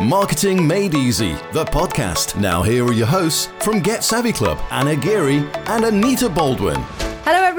[0.00, 2.40] Marketing Made Easy, the podcast.
[2.40, 6.82] Now, here are your hosts from Get Savvy Club Anna Geary and Anita Baldwin.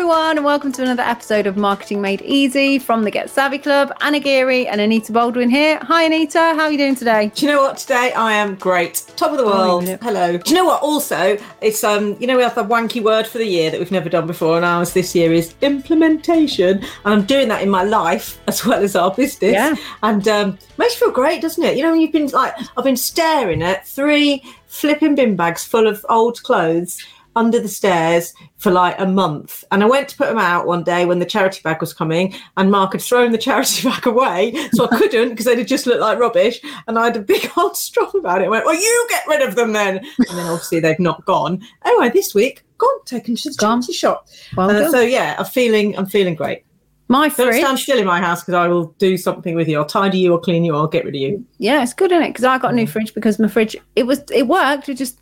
[0.01, 3.93] Everyone, and welcome to another episode of Marketing Made Easy from the Get Savvy Club.
[4.01, 5.77] Anna Geary and Anita Baldwin here.
[5.83, 6.39] Hi, Anita.
[6.39, 7.31] How are you doing today?
[7.35, 7.77] Do you know what?
[7.77, 9.05] Today I am great.
[9.15, 9.87] Top of the world.
[9.87, 10.37] Oh, Hello.
[10.37, 10.81] Do you know what?
[10.81, 13.91] Also, it's um, you know, we have the wanky word for the year that we've
[13.91, 16.80] never done before, and ours this year is implementation.
[16.80, 19.54] And I'm doing that in my life as well as our business.
[19.54, 19.76] Yeah.
[20.02, 21.77] And um, makes you feel great, doesn't it?
[21.77, 25.86] You know, when you've been like, I've been staring at three flipping bin bags full
[25.86, 29.63] of old clothes under the stairs for like a month.
[29.72, 32.34] And I went to put them out one day when the charity bag was coming,
[32.58, 34.53] and Mark had thrown the charity bag away.
[34.73, 36.59] So I couldn't because they'd just looked like rubbish.
[36.88, 38.45] And I had a big old strop about it.
[38.45, 39.98] I went, Well, you get rid of them then.
[39.98, 41.62] And then obviously they've not gone.
[41.86, 43.81] Anyway, this week, gone, taken to the Gone.
[43.81, 44.27] charity shop.
[44.58, 46.63] Well Uh, so yeah, I'm feeling I'm feeling great.
[47.08, 47.61] My Don't fridge.
[47.61, 49.77] stand still in my house because I will do something with you.
[49.77, 51.45] I'll tidy you or clean you or I'll get rid of you.
[51.58, 52.30] Yeah, it's good, isn't it?
[52.30, 54.88] Because I got a new fridge because my fridge it was it worked.
[54.89, 55.20] It just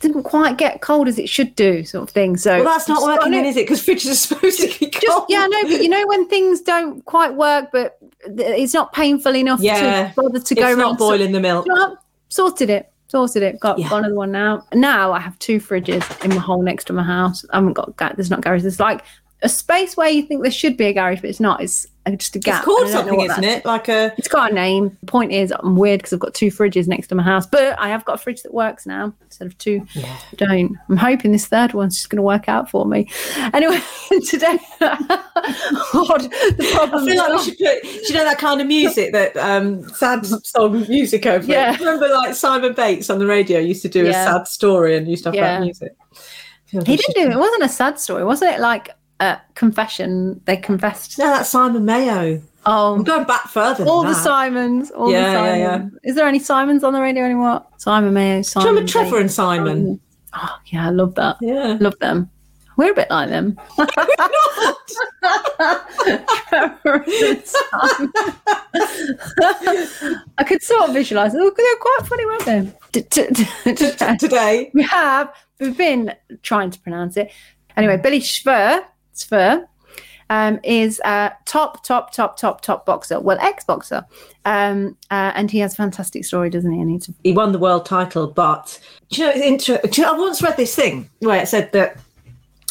[0.00, 2.36] didn't quite get cold as it should do, sort of thing.
[2.36, 3.66] So Well, that's not working then, is it?
[3.66, 5.24] Because fridges are supposed to be Just cold.
[5.28, 9.60] yeah, no, but you know when things don't quite work, but it's not painful enough
[9.60, 10.08] Yeah.
[10.08, 11.66] to bother to go it's not boiling the milk.
[11.66, 11.96] You know
[12.28, 12.92] sorted it.
[13.08, 13.58] Sorted it.
[13.58, 13.88] Got, Yeah.
[13.96, 14.64] another one now.
[14.74, 17.44] Now I have two fridges in my hole next to my house.
[17.52, 18.62] I haven't got there's not garage.
[18.62, 19.02] There's like
[19.42, 21.62] a space where you think there should be a garage, but it's not.
[21.62, 22.58] It's just a gap.
[22.58, 23.64] It's called I don't know something, isn't it?
[23.64, 24.96] Like a It's got a name.
[25.00, 27.78] The point is, I'm weird because I've got two fridges next to my house, but
[27.78, 29.86] I have got a fridge that works now instead of two.
[29.94, 30.16] Yeah.
[30.36, 30.76] Don't.
[30.88, 33.08] I'm hoping this third one's just going to work out for me.
[33.52, 33.80] Anyway,
[34.28, 37.04] today, God, the problem.
[37.04, 39.88] I feel like we should put, do you know that kind of music that um,
[39.90, 41.74] sad song music over Yeah.
[41.74, 41.80] it?
[41.80, 44.10] Remember, like Simon Bates on the radio used to do Yeah.
[44.10, 45.58] a sad story and used to have Yeah.
[45.58, 45.92] that music.
[46.12, 46.16] I
[46.70, 47.32] feel like He didn't do it.
[47.32, 48.60] It wasn't a sad story, was it?
[48.60, 48.90] Like
[49.20, 50.40] a confession.
[50.44, 51.18] They confessed.
[51.18, 52.42] No, that's Simon Mayo.
[52.66, 53.84] Oh, I'm going back further.
[53.84, 54.22] all the that.
[54.22, 54.90] Simons.
[54.90, 55.98] All Yeah, the yeah, Simons.
[56.04, 57.64] Is there any Simons on the radio anymore?
[57.78, 58.38] Simon Mayo.
[58.38, 58.68] Do Simon.
[58.68, 60.00] remember Trevor and Simon?
[60.34, 61.36] Oh, yeah, I love that.
[61.40, 61.78] Yeah.
[61.80, 62.30] Love them.
[62.76, 63.58] We're a bit like them.
[67.44, 68.12] Simon.
[70.38, 71.32] I could sort of visualise.
[71.34, 72.72] Oh, they're quite funny, weren't they?
[74.18, 77.30] Today, we have we've been trying to pronounce it
[77.76, 78.82] anyway billy schwer
[79.18, 79.66] schwer
[80.30, 83.20] um, is a top top top top top boxer.
[83.20, 84.04] Well ex-boxer.
[84.44, 88.26] Um, uh, and he has a fantastic story doesn't he he won the world title,
[88.26, 88.78] but
[89.10, 91.98] you know, inter- you know, I once read this thing where it said that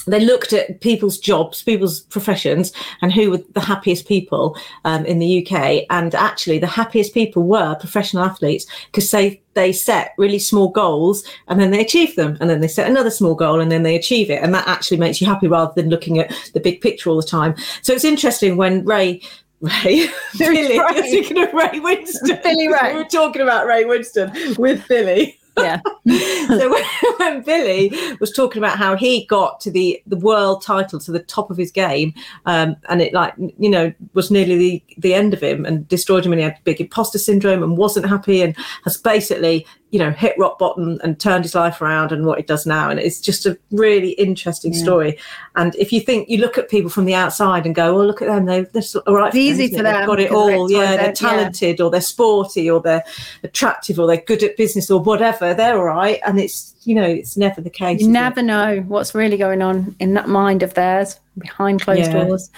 [0.07, 5.19] they looked at people's jobs, people's professions, and who were the happiest people um, in
[5.19, 5.85] the UK.
[5.89, 11.23] And actually, the happiest people were professional athletes because they they set really small goals
[11.47, 13.95] and then they achieve them, and then they set another small goal and then they
[13.95, 17.09] achieve it, and that actually makes you happy rather than looking at the big picture
[17.09, 17.55] all the time.
[17.81, 19.21] So it's interesting when Ray.
[19.59, 20.07] Ray,
[20.37, 20.75] Billy, Ray?
[20.75, 22.43] you're thinking of Ray Winstone.
[22.43, 22.93] Billy Ray.
[22.93, 25.81] We were talking about Ray Winstone with Billy yeah.
[26.47, 26.83] So when,
[27.17, 27.91] when Billy
[28.21, 31.57] was talking about how he got to the the world title to the top of
[31.57, 32.13] his game,
[32.45, 36.25] um, and it like you know was nearly the the end of him and destroyed
[36.25, 40.11] him, and he had big imposter syndrome and wasn't happy, and has basically you know
[40.11, 43.21] hit rock bottom and turned his life around and what he does now, and it's
[43.21, 44.83] just a really interesting Yeah.
[44.83, 45.17] story.
[45.55, 48.21] And if you think you look at people from the outside and go, well, look
[48.21, 49.27] at them, they, they're all right.
[49.27, 49.83] It's easy for it?
[49.83, 50.71] They've them got it because they're all.
[50.71, 51.11] Yeah, they're yeah.
[51.13, 53.03] talented or they're sporty or they're
[53.43, 55.53] attractive or they're good at business or whatever.
[55.53, 57.99] They're all right, and it's you know it's never the case.
[58.01, 58.11] you is it?
[58.11, 62.25] never know what's really going on in that mind of theirs behind closed Yeah.
[62.25, 62.49] doors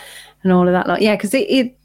[0.44, 1.79] and all of that like yeah because it, it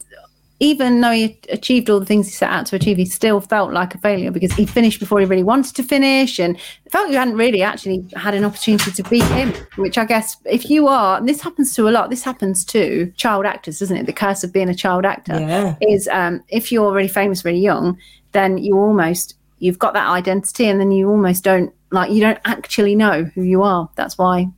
[0.61, 3.73] even though he achieved all the things he set out to achieve, he still felt
[3.73, 6.59] like a failure because he finished before he really wanted to finish and
[6.91, 9.53] felt he hadn't really actually had an opportunity to beat him.
[9.77, 13.13] Which I guess, if you are, and this happens to a lot, this happens to
[13.17, 14.07] child actors, doesn't it?
[14.07, 15.75] The curse of being a child actor Yeah.
[15.81, 17.99] is um, if you're really famous really young,
[18.33, 22.39] then you almost you've got that identity, and then you almost don't like you don't
[22.45, 23.89] actually know who you are.
[23.97, 24.49] That's why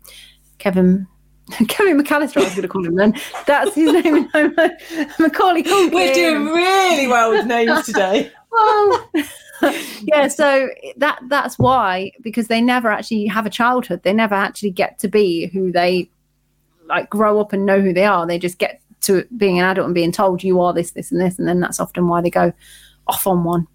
[0.59, 1.07] Kevin.
[1.69, 3.15] Kevin McAllister, I was going to call him then.
[3.47, 4.29] That's his name.
[5.19, 5.93] Macaulay Culkin.
[5.95, 8.33] We're doing really well with names today.
[8.51, 9.11] well,
[10.03, 10.27] yeah.
[10.27, 14.03] So that that's why because they never actually have a childhood.
[14.03, 16.11] They never actually get to be who they
[16.89, 18.27] like grow up and know who they are.
[18.27, 21.21] They just get to being an adult and being told you are this, this, and
[21.21, 22.53] this, and then that's often why they go
[23.07, 23.69] off on one,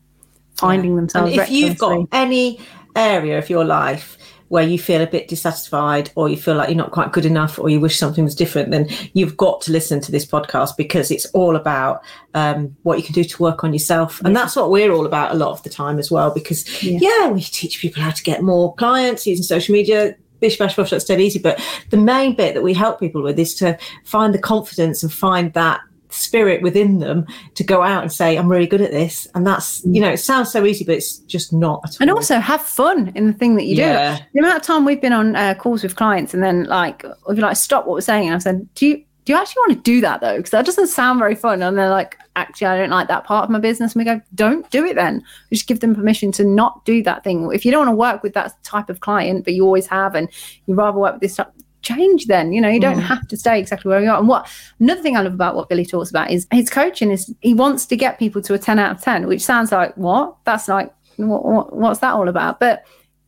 [0.58, 1.38] finding And themselves.
[1.38, 2.60] if you've got any
[2.96, 4.18] area of your life
[4.52, 7.58] where you feel a bit dissatisfied or you feel like you're not quite good enough
[7.58, 11.10] or you wish something was different, then you've got to listen to this podcast because
[11.10, 12.04] it's all about
[12.34, 14.20] um, what you can do to work on yourself.
[14.26, 17.00] And that's what we're all about a lot of the time as well because, Yeah.
[17.02, 20.16] yeah, we teach people how to get more clients using social media.
[20.42, 21.40] Bish bash bosh, that's dead easy.
[21.40, 25.14] But the main bit that we help people with is to find the confidence and
[25.14, 25.80] find that
[26.12, 27.26] spirit within them
[27.56, 29.28] to go out and say, I'm really good at this.
[29.34, 31.98] And that's, you know, it sounds so easy, but it's just not.
[32.00, 34.18] And also have fun in the thing that you Yeah.
[34.18, 34.24] do.
[34.34, 37.36] The amount of time we've been on uh, calls with clients and then like, you
[37.36, 38.28] like, stop what we're saying.
[38.28, 40.38] And I've said, do you, do you actually want to do that though?
[40.38, 41.62] Because that doesn't sound very fun.
[41.62, 43.94] And they're like, actually, I don't like that part of my business.
[43.94, 45.24] And we go, don't do it then.
[45.50, 47.52] We just give them permission to not do that thing.
[47.54, 50.16] If you don't want to work with that type of client, but you always have,
[50.16, 50.28] and
[50.66, 52.52] you rather work with this type, change then.
[52.52, 54.20] You know, you don't have to stay exactly where you are.
[54.20, 54.48] And what
[54.80, 57.86] another thing I love about what Billy talks about is his coaching is he wants
[57.88, 60.36] to get people to a 10 out of 10, which sounds like what?
[60.46, 62.60] That's like, what, what, what's that all about?
[62.60, 62.86] But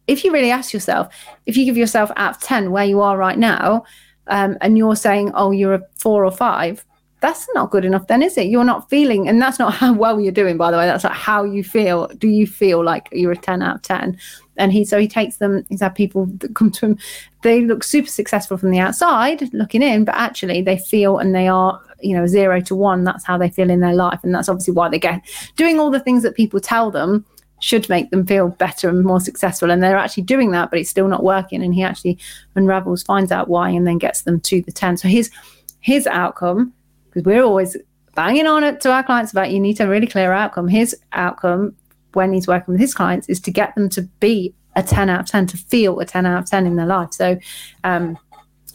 [0.07, 1.13] if you really ask yourself,
[1.45, 3.85] if you give yourself out of 10 where you are right now,
[4.27, 6.85] um, and you're saying, oh, you're a four or five,
[7.23, 8.47] that's not good enough then, is it?
[8.47, 10.85] You're not feeling, and that's not how well you're doing, by the way.
[10.85, 12.07] That's like how you feel.
[12.17, 14.19] Do you feel like you're a 10 out of 10?
[14.57, 16.97] And he, so he takes them, he's had people that come to him,
[17.41, 21.47] they look super successful from the outside looking in, but actually they feel and they
[21.47, 23.05] are, you know, zero to one.
[23.05, 24.19] That's how they feel in their life.
[24.21, 25.21] And that's obviously why they get
[25.55, 27.25] doing all the things that people tell them
[27.61, 29.71] should make them feel better and more successful.
[29.71, 31.63] And they're actually doing that, but it's still not working.
[31.63, 32.19] And he actually
[32.55, 34.97] unravels, finds out why, and then gets them to the 10.
[34.97, 35.31] So his
[35.79, 36.73] his outcome,
[37.13, 37.77] because we're always
[38.15, 40.67] banging on it to our clients about you need to really clear outcome.
[40.67, 41.75] His outcome
[42.13, 45.21] when he's working with his clients is to get them to be a 10 out
[45.21, 47.13] of 10, to feel a 10 out of 10 in their life.
[47.13, 47.37] So
[47.83, 48.17] um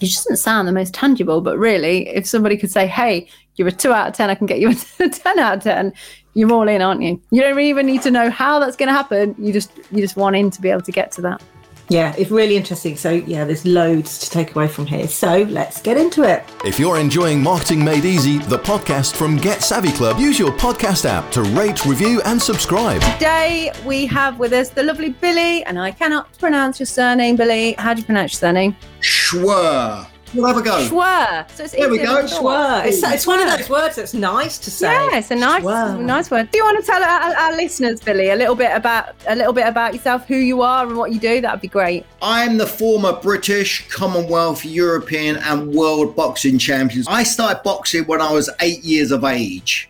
[0.01, 3.67] it just doesn't sound the most tangible, but really, if somebody could say, "Hey, you're
[3.67, 5.93] a two out of ten, I can get you a ten out of 10,
[6.35, 7.21] you're all in, aren't you?
[7.31, 9.35] You don't even need to know how that's going to happen.
[9.39, 11.43] You just you just want in to be able to get to that.
[11.89, 12.97] Yeah, it's really interesting.
[12.97, 15.09] So, yeah, there's loads to take away from here.
[15.09, 16.45] So, let's get into it.
[16.65, 21.07] If you're enjoying Marketing Made Easy, the podcast from Get Savvy Club, use your podcast
[21.07, 23.01] app to rate, review, and subscribe.
[23.15, 27.75] Today we have with us the lovely Billy, and I cannot pronounce your surname, Billy.
[27.79, 28.77] How do you pronounce your surname?
[29.01, 30.07] Schwer.
[30.35, 30.79] We'll have a go.
[30.89, 31.51] Schwer.
[31.53, 32.05] So it's There we go.
[32.17, 32.85] than I thought.
[32.85, 32.87] Schwer.
[32.87, 34.93] It's, it's one of those words that's nice to say.
[34.93, 36.01] Yeah, it's a nice, Schwer.
[36.01, 36.51] nice word.
[36.51, 39.53] Do you want to tell our, our listeners, Billy, a little bit about a little
[39.53, 41.41] bit about yourself, who you are, and what you do?
[41.41, 42.05] That'd be great.
[42.21, 47.07] I'm the former British, Commonwealth, European, and World Boxing Champions.
[47.09, 49.89] I started boxing when I was eight years of age.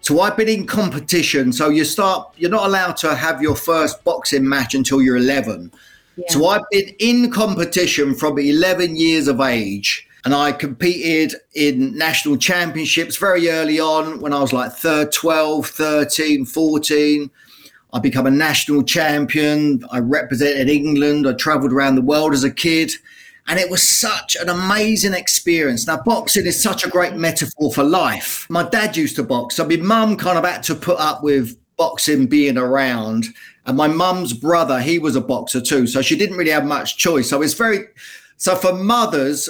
[0.00, 1.52] So I've been in competition.
[1.52, 5.72] So you start, you're not allowed to have your first boxing match until you're 11.
[6.28, 10.04] So I've been in competition from 11 years of age.
[10.24, 15.66] And I competed in national championships very early on when I was like third, 12,
[15.66, 17.30] 13, 14.
[17.92, 19.84] I become a national champion.
[19.90, 21.26] I represented England.
[21.26, 22.92] I traveled around the world as a kid.
[23.46, 25.86] And it was such an amazing experience.
[25.86, 28.46] Now, boxing is such a great metaphor for life.
[28.50, 29.56] My dad used to box.
[29.56, 33.26] So my mum kind of had to put up with boxing being around.
[33.64, 35.86] And my mum's brother, he was a boxer too.
[35.86, 37.30] So she didn't really have much choice.
[37.30, 37.86] So it's very,
[38.36, 39.48] so for mothers,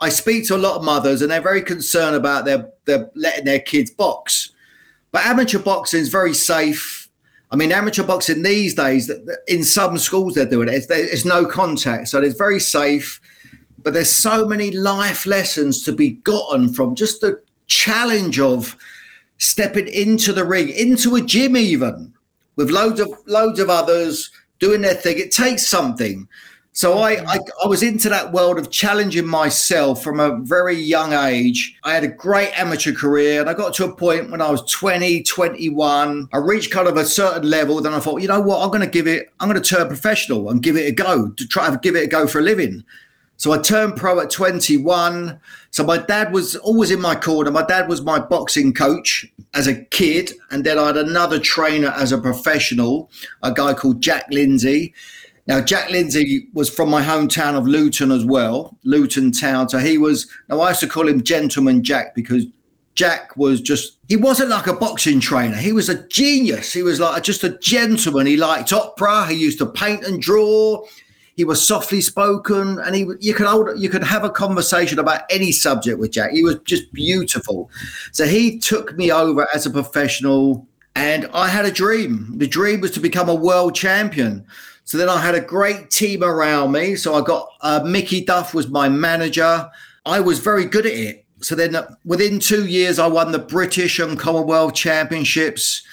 [0.00, 3.44] I speak to a lot of mothers and they're very concerned about their, their letting
[3.44, 4.52] their kids box.
[5.10, 7.08] But amateur boxing is very safe.
[7.50, 9.10] I mean, amateur boxing these days,
[9.46, 10.74] in some schools they're doing it.
[10.74, 13.20] It's, there's no contact, so it's very safe.
[13.82, 18.76] But there's so many life lessons to be gotten from just the challenge of
[19.38, 22.12] stepping into the ring, into a gym, even
[22.56, 25.18] with loads of loads of others doing their thing.
[25.18, 26.28] It takes something.
[26.72, 31.12] So I, I, I was into that world of challenging myself from a very young
[31.12, 31.76] age.
[31.82, 34.62] I had a great amateur career and I got to a point when I was
[34.70, 36.28] 20, 21.
[36.32, 37.80] I reached kind of a certain level.
[37.80, 39.88] Then I thought, you know what, I'm going to give it, I'm going to turn
[39.88, 42.42] professional and give it a go to try to give it a go for a
[42.42, 42.84] living.
[43.38, 45.40] So I turned pro at 21.
[45.70, 47.52] So my dad was always in my corner.
[47.52, 50.32] My dad was my boxing coach as a kid.
[50.50, 53.10] And then I had another trainer as a professional,
[53.44, 54.92] a guy called Jack Lindsay.
[55.46, 59.68] Now, Jack Lindsay was from my hometown of Luton as well, Luton town.
[59.68, 62.44] So he was, now I used to call him Gentleman Jack because
[62.96, 65.56] Jack was just, he wasn't like a boxing trainer.
[65.56, 66.72] He was a genius.
[66.72, 68.26] He was like just a gentleman.
[68.26, 69.28] He liked opera.
[69.28, 70.84] He used to paint and draw.
[71.38, 75.22] He was softly spoken, and he you could hold, you could have a conversation about
[75.30, 76.32] any subject with Jack.
[76.32, 77.70] He was just beautiful.
[78.10, 80.66] So he took me over as a professional,
[80.96, 82.36] and I had a dream.
[82.38, 84.44] The dream was to become a world champion.
[84.82, 86.96] So then I had a great team around me.
[86.96, 89.70] So I got uh, Mickey Duff was my manager.
[90.06, 91.24] I was very good at it.
[91.40, 95.84] So then uh, within two years, I won the British and Commonwealth Championships.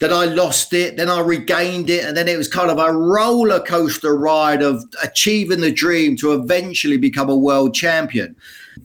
[0.00, 0.96] Then I lost it.
[0.96, 2.04] Then I regained it.
[2.04, 6.32] And then it was kind of a roller coaster ride of achieving the dream to
[6.32, 8.34] eventually become a world champion.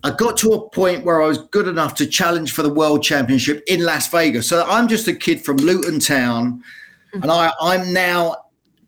[0.04, 3.04] I got to a point where I was good enough to challenge for the world
[3.04, 4.48] championship in Las Vegas.
[4.48, 6.64] So I'm just a kid from Luton Town.
[7.14, 7.24] Mm.
[7.24, 8.36] And I, I'm now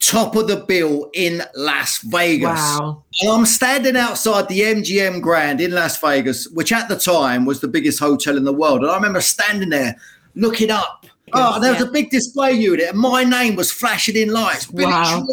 [0.02, 2.50] top of the bill in Las Vegas.
[2.50, 3.04] Wow.
[3.22, 7.62] And I'm standing outside the MGM Grand in Las Vegas, which at the time was
[7.62, 8.82] the biggest hotel in the world.
[8.82, 9.96] And I remember standing there
[10.36, 11.06] looking up.
[11.34, 11.88] Oh, there was Yeah.
[11.88, 14.70] a big display unit, and my name was flashing in lights.
[14.70, 15.26] Wow.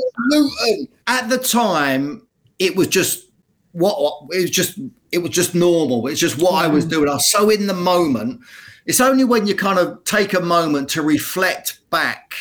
[1.07, 2.26] At the time,
[2.59, 3.26] it was just
[3.73, 3.97] what
[4.33, 4.78] it was just
[5.12, 6.07] it was just normal.
[6.07, 6.90] It's just what I was mm.
[6.90, 7.09] doing.
[7.09, 8.40] I was so in the moment.
[8.87, 12.35] It's only when you kind of take a moment to reflect back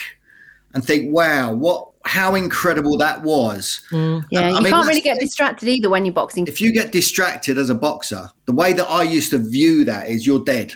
[0.73, 3.81] and think, wow, what how incredible that was.
[3.91, 4.23] Mm.
[4.31, 6.47] Yeah, I you mean, can't really get distracted either when you're boxing.
[6.47, 10.09] If you get distracted as a boxer, the way that I used to view that
[10.09, 10.73] is you're dead.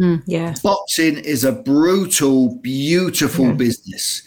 [0.00, 0.54] Mm, yeah.
[0.62, 4.22] Boxing is a brutal, beautiful business.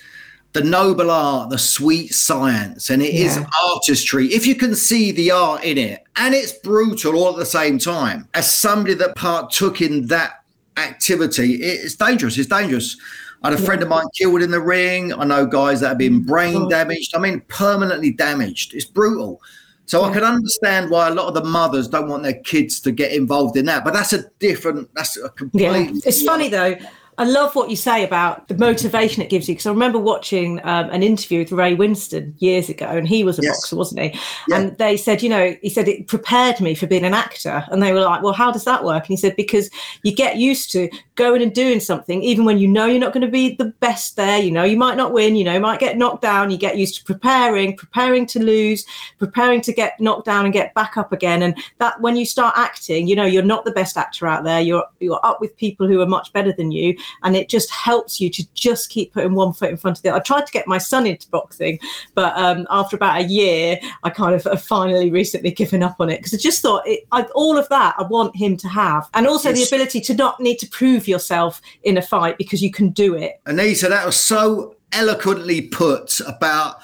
[0.54, 3.48] The noble art, the sweet science, and it is Yeah.
[3.70, 4.28] artistry.
[4.28, 7.80] If you can see the art in it, and it's brutal all at the same
[7.80, 8.28] time.
[8.36, 10.44] As somebody that partook in that
[10.78, 12.38] activity, it's dangerous.
[12.38, 12.96] It's dangerous.
[13.42, 15.12] I had a friend of mine killed in the ring.
[15.12, 16.70] I know guys that have been brain oh.
[16.70, 17.16] damaged.
[17.16, 18.76] I mean, permanently damaged.
[18.76, 19.42] It's brutal.
[19.86, 22.92] So I can understand why a lot of the mothers don't want their kids to
[22.92, 23.84] get involved in that.
[23.84, 24.90] But that's a different.
[24.96, 26.02] That's a Yeah, completely.
[26.06, 26.76] it's funny though.
[27.18, 30.60] I love what you say about the motivation it gives you because I remember watching
[30.64, 33.58] um, an interview with Ray Winstone years ago, and he was a Yes.
[33.58, 34.20] boxer, wasn't he?
[34.48, 34.58] Yeah.
[34.58, 37.82] And they said, you know, he said it prepared me for being an actor, and
[37.84, 39.04] they were like, well, how does that work?
[39.04, 39.70] And he said because
[40.04, 43.26] you get used to going and doing something, even when you know you're not going
[43.26, 44.40] to be the best there.
[44.40, 45.36] You know, you might not win.
[45.36, 46.52] You know, you might get knocked down.
[46.52, 48.86] You get used to preparing, preparing to lose,
[49.20, 51.44] preparing to get knocked down and get back up again.
[51.44, 54.62] And that when you start acting, you know, you're not the best actor out there.
[54.62, 58.20] You're you're up with people who are much better than you, and it just helps
[58.20, 60.20] you to just keep putting one foot in front of the other.
[60.20, 61.80] I tried to get my son into boxing,
[62.16, 66.10] but um, after about a year, I kind of have finally recently given up on
[66.10, 69.10] it because I just thought it, I, all of that I want him to have,
[69.14, 69.70] and also Yes.
[69.70, 73.16] the ability to not need to prove yourself in a fight because you can do
[73.16, 73.42] it.
[73.46, 76.78] Anita, that was so eloquently put about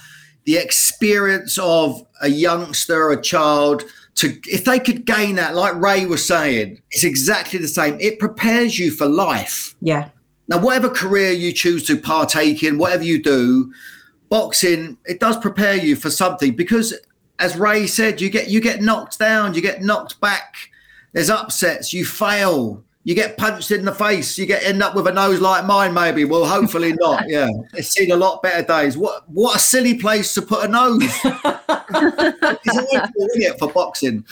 [0.49, 3.83] the experience of a youngster, a child.
[4.15, 7.99] To if they could gain that, like Ray was saying, it's exactly the same.
[7.99, 9.75] It prepares you for life.
[9.79, 10.09] Yeah,
[10.47, 13.71] Now, whatever career you choose to partake in, whatever you do,
[14.29, 16.95] boxing it does prepare you for something because,
[17.37, 20.55] as Ray said, you get you get knocked down, you get knocked back.
[21.13, 25.07] There's upsets, you fail, you get punched in the face, you get end up with
[25.07, 26.25] a nose like mine, maybe.
[26.25, 27.23] Well, hopefully not.
[27.29, 28.97] Yeah, it's seen a lot better days.
[28.97, 31.01] What what a silly place to put a nose.
[31.03, 34.23] it's awful, for boxing?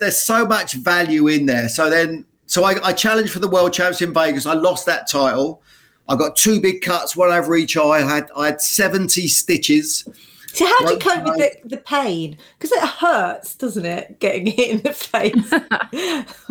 [0.00, 1.68] There's so much value in there.
[1.68, 4.46] So then, so I, I challenged for the world champs in Vegas.
[4.46, 5.62] I lost that title.
[6.08, 7.82] I got two big cuts, one over each eye.
[7.82, 10.08] I had I had 70 stitches.
[10.52, 12.36] So how do you cope with the, the pain?
[12.58, 14.20] Because it hurts, doesn't it?
[14.20, 15.52] Getting hit in the face.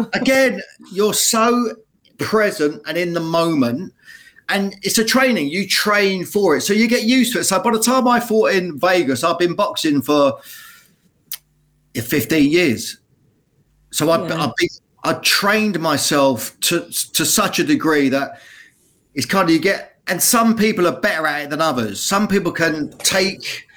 [0.13, 1.75] Again, you're so
[2.17, 3.93] present and in the moment.
[4.49, 5.49] And it's a training.
[5.49, 6.61] You train for it.
[6.61, 7.43] So you get used to it.
[7.45, 10.39] So by the time I fought in Vegas, I've been boxing for
[11.93, 12.97] 15 years.
[13.91, 14.43] So I, Yeah.
[14.43, 14.69] I've been,
[15.03, 16.81] I trained myself to
[17.13, 18.39] to such a degree that
[19.15, 22.01] it's kind of you get, and some people are better at it than others.
[22.01, 23.67] Some people can take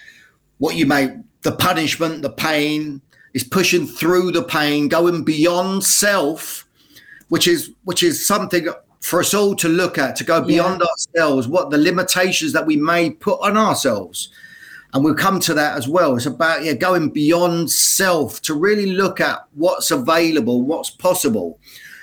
[0.59, 1.11] what you make,
[1.43, 3.01] the punishment, the pain,
[3.35, 6.67] is pushing through the pain, going beyond self,
[7.29, 8.69] which is which is something
[9.01, 12.77] for us all to look at, to go beyond ourselves, what the limitations that we
[12.77, 14.31] may put on ourselves.
[14.95, 16.17] And we'll come to that as well.
[16.17, 21.59] It's about yeah, going beyond self to really look at what's available, what's possible.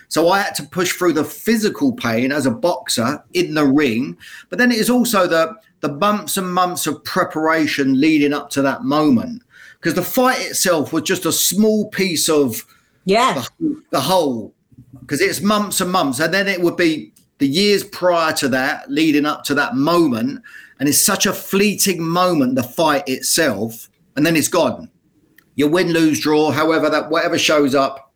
[0.10, 4.18] So I had to push through the physical pain as a boxer in the ring,
[4.50, 8.62] but then it is also the the months and months of preparation leading up to
[8.62, 9.44] that moment.
[9.74, 12.66] Because the fight itself was just a small piece of
[13.06, 13.44] yeah,
[13.90, 14.54] the whole,
[15.00, 18.90] because it's months and months, and then it would be the years prior to that,
[18.92, 20.44] leading up to that moment,
[20.80, 24.90] and it's such a fleeting moment, the fight itself, and then it's gone.
[25.56, 28.14] You win, lose, draw, however that whatever shows up,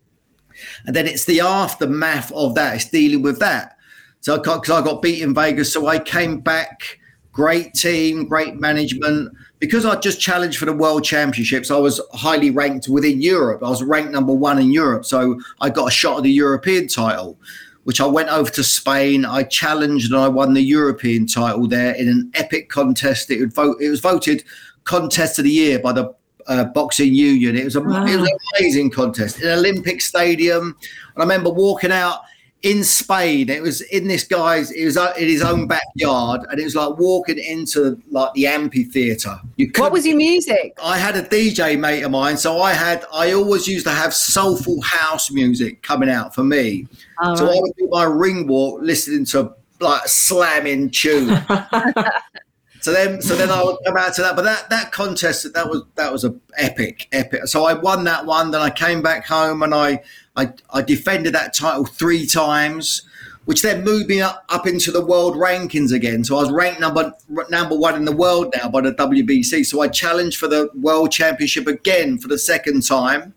[0.86, 2.76] and then it's the aftermath of that.
[2.76, 3.76] It's dealing with that.
[4.22, 7.00] So because I got beat in Vegas, so I came back.
[7.36, 9.30] Great team, great management.
[9.60, 13.62] Because I just challenged for the world championships, I was highly ranked within Europe.
[13.62, 16.88] I was ranked number one in Europe, so I got a shot at the European
[16.88, 17.38] title.
[17.84, 19.26] Which I went over to Spain.
[19.26, 23.30] I challenged and I won the European title there in an epic contest.
[23.30, 24.44] It, would vote, it was voted
[24.86, 26.16] contest of the year by the
[26.48, 27.58] uh, boxing union.
[27.58, 28.06] It was a Wow.
[28.06, 30.76] it was an amazing contest in an Olympic stadium.
[31.14, 32.22] And I remember walking out
[32.62, 33.50] in Spain.
[33.50, 34.72] It was in this guy's.
[34.72, 38.48] It was uh, in his own backyard, and it was like walking into like the
[38.48, 39.40] amphitheater.
[39.58, 40.78] You What was your music?
[40.84, 44.14] I had a DJ mate of mine, so I had I always used to have
[44.14, 46.88] soulful house music coming out for me.
[47.22, 51.46] Oh, so I would do my ring walk listening to like a slamming tune.
[52.86, 54.36] So then, so then I would come out to that.
[54.36, 57.48] But that that contest, that was that was a epic, epic.
[57.48, 58.52] So I won that one.
[58.52, 60.04] Then I came back home and I
[60.36, 63.02] I, I defended that title three times,
[63.46, 66.24] which then moved me up, up into the world rankings again.
[66.24, 67.12] So I was ranked number
[67.50, 69.66] number one in the world now by the WBC.
[69.66, 73.34] So I challenged for the world championship again for the second time.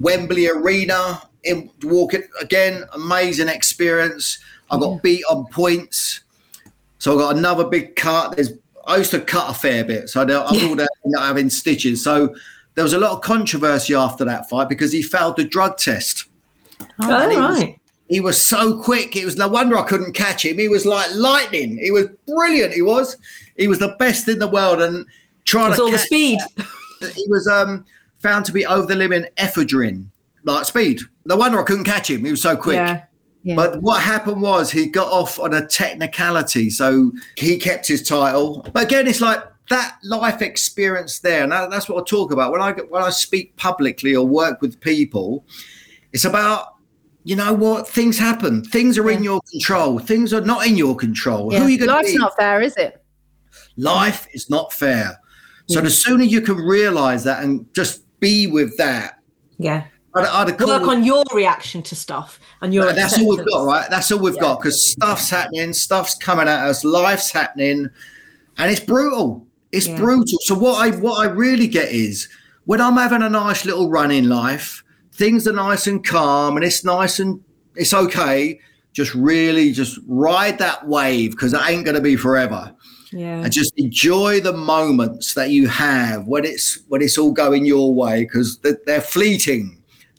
[0.00, 4.38] Wembley Arena, in walking again, amazing experience.
[4.70, 6.20] I got beat on points.
[6.98, 8.36] So I got another big cut.
[8.36, 8.52] There's
[8.86, 12.02] I used to cut a fair bit, so I was all having stitches.
[12.02, 12.34] So
[12.74, 16.26] there was a lot of controversy after that fight because he failed the drug test.
[17.00, 17.36] Oh, he.
[17.36, 17.64] Was,
[18.08, 19.16] he was so quick.
[19.16, 20.58] It was no wonder I couldn't catch him.
[20.58, 21.78] He was like lightning.
[21.78, 22.74] He was brilliant.
[22.74, 23.16] He was.
[23.56, 24.80] He was the best in the world.
[24.80, 25.06] And
[25.44, 26.38] trying It's to all the speed.
[27.00, 27.84] that, he was um,
[28.20, 30.06] found to be over the limit in ephedrine,
[30.44, 31.00] like speed.
[31.24, 32.24] No wonder I couldn't catch him.
[32.24, 32.76] He was so quick.
[32.76, 33.04] Yeah.
[33.46, 33.54] Yeah.
[33.54, 38.68] But what happened was he got off on a technicality, so he kept his title.
[38.72, 39.38] But again, it's like
[39.70, 43.10] that life experience there, and that, that's what I talk about when I when I
[43.10, 45.44] speak publicly or work with people.
[46.12, 46.74] It's about
[47.22, 48.64] you know what things happen.
[48.64, 50.00] Things are in your control.
[50.00, 51.52] Things are not in your control.
[51.52, 52.18] Who are you going to Life's be?
[52.18, 53.00] not fair, is it?
[53.76, 55.20] life is not fair.
[55.68, 59.20] So the sooner you can realize that and just be with that,
[59.58, 59.84] Yeah.
[60.16, 62.92] I'd, I'd Work on your reaction to stuff and your.
[62.92, 63.90] that's all we've got, right?
[63.90, 67.88] That's all we've got because stuff's happening, stuff's coming at us, life's happening,
[68.58, 69.46] and it's brutal.
[69.72, 69.96] It's Yeah.
[69.98, 70.38] brutal.
[70.42, 72.28] So what I what I really get is
[72.64, 74.82] when I'm having a nice little run in life,
[75.12, 77.40] things are nice and calm, and it's nice and
[77.74, 78.58] it's okay.
[78.92, 82.74] Just really just ride that wave because it ain't going to be forever
[83.12, 83.42] Yeah.
[83.42, 87.92] and just enjoy the moments that you have when it's when it's all going your
[87.92, 89.75] way because they're, they're fleeting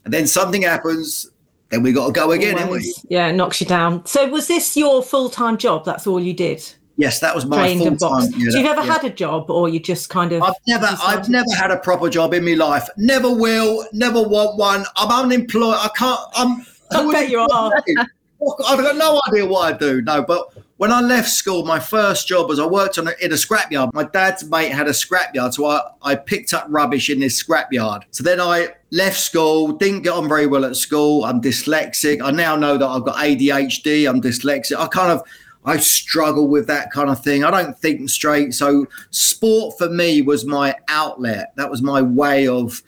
[0.08, 1.30] and then something happens
[1.68, 2.78] then we got to go again haven't we?
[2.78, 3.06] Always.
[3.10, 4.06] Yeah, it knocks you down.
[4.06, 5.84] So was this your full time job?
[5.84, 6.64] That's all you did?
[6.96, 10.10] yes that was my full time so you've ever had a job or you just
[10.10, 12.88] kind of I've never, I've never had a proper job in my life.
[12.96, 14.84] Never will, never want one.
[14.96, 15.76] I'm unemployed.
[15.78, 16.20] I can't.
[16.34, 16.66] I'm.
[16.90, 17.84] I bet you are.
[18.40, 20.00] I've got no idea what I do.
[20.02, 23.32] No, but when I left school, my first job was I worked on a, in
[23.32, 23.92] a scrapyard.
[23.92, 28.04] My dad's mate had a scrapyard, so I, I picked up rubbish in this scrapyard.
[28.12, 31.24] So then I left school, didn't get on very well at school.
[31.24, 32.22] I'm dyslexic.
[32.22, 34.08] I now know that I've got ADHD.
[34.08, 34.78] I'm dyslexic.
[34.78, 35.22] I kind of
[35.64, 37.44] I struggle with that kind of thing.
[37.44, 38.54] I don't think straight.
[38.54, 41.52] So sport for me was my outlet.
[41.56, 42.82] That was my way of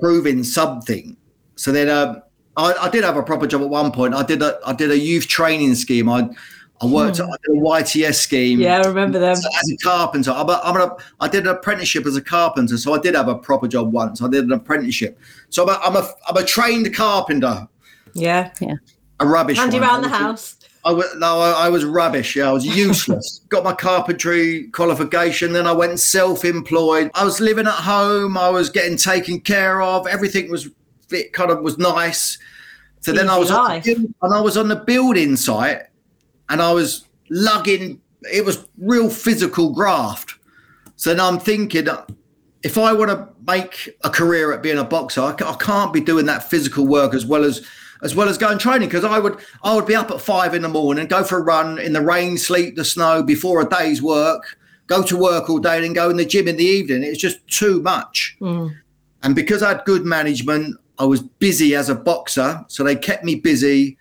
[0.00, 1.16] proving something.
[1.54, 2.22] So then um,
[2.56, 4.14] I, I did have a proper job at one point.
[4.14, 6.08] I did a I did a youth training scheme.
[6.08, 6.28] I
[6.80, 7.24] I worked hmm.
[7.24, 8.60] I did a YTS scheme.
[8.60, 9.32] Yeah, I remember them.
[9.32, 10.30] as, as a carpenter.
[10.30, 13.28] I'm a, I'm a, I did an apprenticeship as a carpenter, so I did have
[13.28, 14.22] a proper job once.
[14.22, 15.18] I did an apprenticeship,
[15.50, 17.68] so I'm a I'm a, I'm a trained carpenter.
[18.14, 18.50] Yeah.
[18.60, 18.74] Yeah.
[19.20, 19.58] A rubbish.
[19.58, 19.82] Hand one.
[19.82, 20.56] around the I was- house.
[20.82, 22.36] I was, no, I, I was rubbish.
[22.36, 23.42] Yeah, I was useless.
[23.50, 27.10] Got my carpentry qualification, then I went self-employed.
[27.12, 28.38] I was living at home.
[28.38, 30.06] I was getting taken care of.
[30.06, 30.70] Everything was
[31.12, 32.38] it kind of was nice.
[33.00, 33.86] So then I was on life.
[33.86, 35.82] and I was on the building site,
[36.48, 38.00] and I was lugging.
[38.32, 40.34] It was real physical graft.
[40.96, 41.86] So now I'm thinking,
[42.62, 46.00] if I want to make a career at being a boxer, I, I can't be
[46.00, 47.66] doing that physical work as well as
[48.02, 50.62] as well as going training because I would I would be up at five in
[50.62, 54.02] the morning, go for a run in the rain, sleet, the snow before a day's
[54.02, 57.02] work, go to work all day, and then go in the gym in the evening.
[57.02, 58.36] It's just too much.
[58.40, 58.74] Mm.
[59.22, 63.24] And because I had good management, I was busy as a boxer, so they kept
[63.24, 63.96] me busy.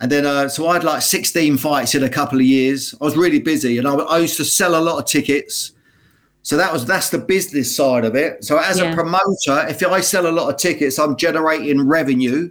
[0.00, 2.94] And then, uh, so I had like 16 fights in a couple of years.
[2.98, 5.72] I was really busy, and I, I used to sell a lot of tickets.
[6.42, 8.42] So that was that's the business side of it.
[8.42, 8.92] So as Yeah.
[8.92, 12.50] a promoter, if I sell a lot of tickets, I'm generating revenue,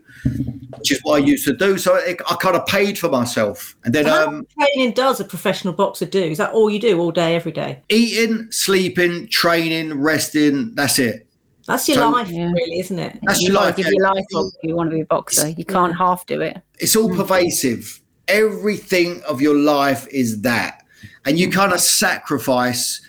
[0.77, 1.79] which is what I used to do.
[1.79, 3.75] So it, I kind of paid for myself.
[3.83, 6.21] And then How um, training does a professional boxer do?
[6.21, 7.81] Is that all you do all day, every day?
[7.89, 10.75] eating, sleeping, training, resting.
[10.75, 11.25] That's it.
[11.69, 12.51] That's your So- life, Yeah.
[12.51, 13.19] really, isn't it?
[13.21, 13.75] That's you your life.
[13.75, 13.91] give yeah.
[13.91, 15.49] your life up if you want to be a boxer.
[15.49, 16.57] You can't half do it.
[16.79, 18.01] it's all pervasive.
[18.27, 20.83] Everything of your life is that.
[21.25, 21.53] And you mm.
[21.53, 23.01] kind of sacrifice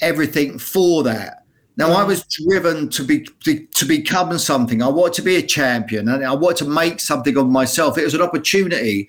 [0.00, 1.44] everything for that.
[1.76, 4.82] Now I was driven to be to, to become something.
[4.82, 7.98] I wanted to be a champion and I wanted to make something of myself.
[7.98, 9.08] It was an opportunity.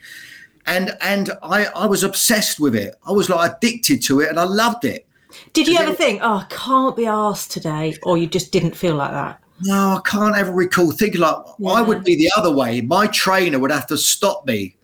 [0.65, 2.95] And and I, I was obsessed with it.
[3.05, 5.07] I was like addicted to it and I loved it.
[5.53, 8.75] Did you ever it- think, oh, I can't be asked today, or you just didn't
[8.75, 9.39] feel like that?
[9.63, 11.35] No, I can't ever recall thinking like
[11.67, 12.81] I would be the other way.
[12.81, 14.75] My trainer would have to stop me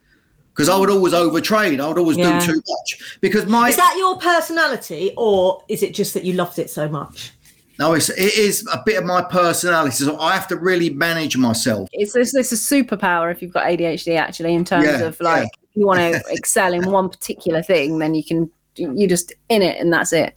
[0.54, 1.82] because I would always overtrain.
[1.82, 2.40] I would always Yeah.
[2.40, 6.34] do too much because my Is that your personality, or is it just that you
[6.34, 7.32] loved it so much?
[7.80, 9.96] no, it's, it is a bit of my personality.
[9.96, 11.88] So I have to really manage myself.
[11.94, 15.44] It's, it's, it's a superpower if you've got ADHD, actually, in terms Yeah, of like,
[15.44, 19.64] if you want to excel in one particular thing, then you can you're just in
[19.64, 20.36] it and that's it.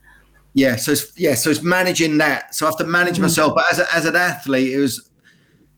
[0.52, 2.54] Yeah, so it's, yeah, so it's managing that.
[2.54, 3.22] So I have to manage mm-hmm.
[3.22, 3.54] myself.
[3.54, 5.10] But as a, as an athlete, it was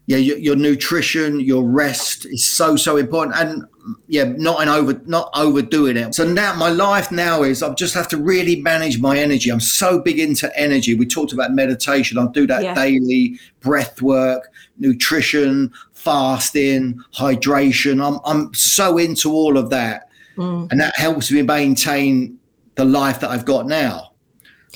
[0.07, 3.65] yeah, your, your, nutrition, your rest is so so important, and
[4.09, 6.15] yeah, not an over not overdoing it.
[6.15, 9.51] So now my life now is I just have to really manage my energy.
[9.51, 10.97] I'm so big into energy.
[10.97, 12.19] We talked about meditation.
[12.19, 12.75] I do that yeah.
[12.75, 18.05] daily, breath work, nutrition, fasting, hydration.
[18.05, 20.69] I'm I'm so into all of that, mm.
[20.71, 22.39] and that helps me maintain
[22.75, 24.12] the life that I've got now.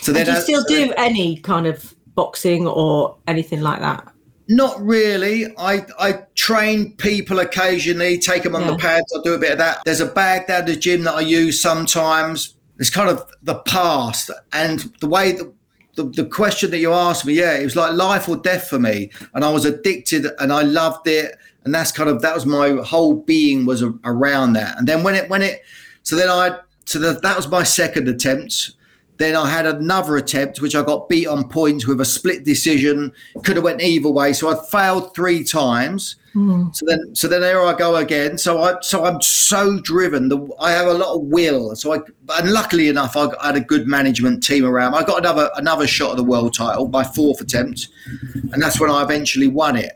[0.00, 4.12] So do you still do any kind of boxing or anything like that?
[4.48, 5.46] Not really.
[5.58, 8.72] I I train people occasionally, take them on yeah.
[8.72, 9.12] the pads.
[9.16, 9.82] I do a bit of that.
[9.84, 12.54] There's a bag down the gym that I use sometimes.
[12.78, 15.52] It's kind of the past and the way that
[15.96, 18.78] the, the question that you asked me, yeah, it was like life or death for
[18.78, 22.46] me, and I was addicted and I loved it, and that's kind of that was
[22.46, 24.78] my whole being was around that.
[24.78, 25.62] And then when it when it,
[26.04, 28.72] so then I so that that was my second attempt.
[29.18, 33.12] Then I had another attempt, which I got beat on points with a split decision.
[33.44, 34.32] Could have went either way.
[34.32, 36.16] So I failed three times.
[36.34, 36.76] Mm.
[36.76, 38.36] So then, so then there I go again.
[38.36, 40.28] So I, so I'm so driven.
[40.28, 41.74] The, I have a lot of will.
[41.76, 42.00] So I,
[42.38, 44.94] and luckily enough, I, I had a good management team around.
[44.94, 47.88] I got another another shot at the world title, my fourth attempt,
[48.52, 49.92] and that's when I eventually won it.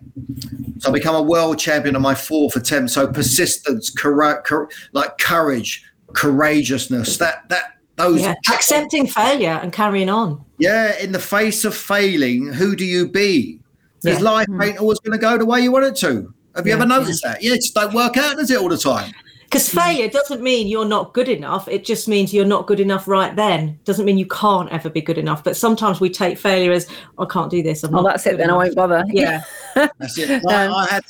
[0.79, 2.91] So I become a world champion on my fourth attempt.
[2.93, 7.19] So persistence, cor- cor- like courage, courageousness.
[7.19, 8.35] That that those yeah.
[8.53, 10.45] accepting failure and carrying on.
[10.59, 13.61] Yeah, in the face of failing, who do you be?
[14.03, 14.25] Because yeah.
[14.25, 14.65] life mm.
[14.65, 16.33] ain't always going to go the way you want it to.
[16.57, 16.77] Have you yeah.
[16.77, 17.43] ever noticed that?
[17.43, 19.13] Yeah, it just don't work out, does it, all the time?
[19.45, 21.67] Because failure doesn't mean you're not good enough.
[21.67, 23.81] It just means you're not good enough right then.
[23.85, 25.43] Doesn't mean you can't ever be good enough.
[25.43, 26.87] But sometimes we take failure as
[27.19, 27.83] I can't do this.
[27.83, 28.39] I'm oh, that's it.
[28.39, 28.55] Then enough.
[28.55, 29.05] I won't bother.
[29.09, 29.43] Yeah,
[29.75, 30.45] that's it.
[30.47, 31.03] I, um, I had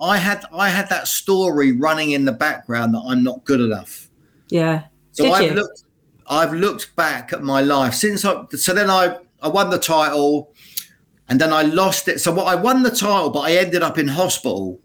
[0.00, 4.10] I had I had that story running in the background that I'm not good enough.
[4.50, 4.84] Yeah.
[5.12, 5.54] So Did I've you?
[5.54, 5.84] looked
[6.28, 8.44] I've looked back at my life since I.
[8.50, 10.52] So then I I won the title,
[11.28, 12.20] and then I lost it.
[12.20, 14.80] So what I won the title, but I ended up in hospital.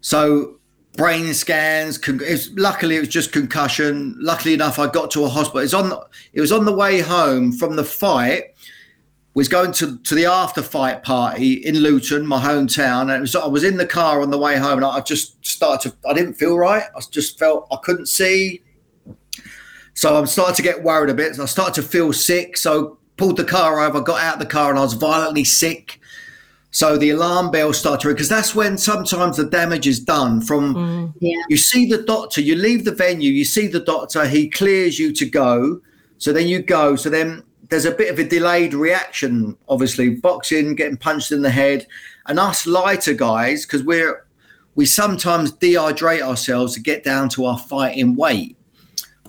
[0.00, 0.60] So
[0.96, 1.98] brain scans.
[1.98, 4.16] Con- it was, luckily, it was just concussion.
[4.18, 5.60] Luckily enough, I got to a hospital.
[5.60, 5.92] It was on.
[6.32, 8.54] It was on the way home from the fight.
[9.32, 13.36] Was going to, to the after fight party in Luton, my hometown, and it was
[13.36, 16.08] I was in the car on the way home, and I just started to.
[16.08, 16.82] I didn't feel right.
[16.96, 18.62] I just felt I couldn't see.
[19.94, 21.34] So I'm starting to get worried a bit.
[21.34, 22.56] So I started to feel sick.
[22.56, 26.00] So pulled the car over, got out of the car, and I was violently sick.
[26.72, 30.40] So the alarm bell started to ring because that's when sometimes the damage is done.
[30.40, 31.42] From mm, yeah.
[31.48, 35.12] you see the doctor, you leave the venue, you see the doctor, he clears you
[35.14, 35.80] to go.
[36.18, 36.96] So then you go.
[36.96, 41.50] So then there's a bit of a delayed reaction, obviously, boxing, getting punched in the
[41.50, 41.86] head,
[42.26, 44.24] and us lighter guys because we're
[44.76, 48.56] we sometimes dehydrate ourselves to get down to our fighting weight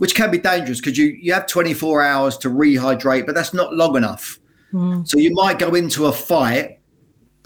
[0.01, 3.71] which can be dangerous because you, you have 24 hours to rehydrate, but that's not
[3.75, 4.39] long enough.
[4.73, 5.07] Mm.
[5.07, 6.79] So you might go into a fight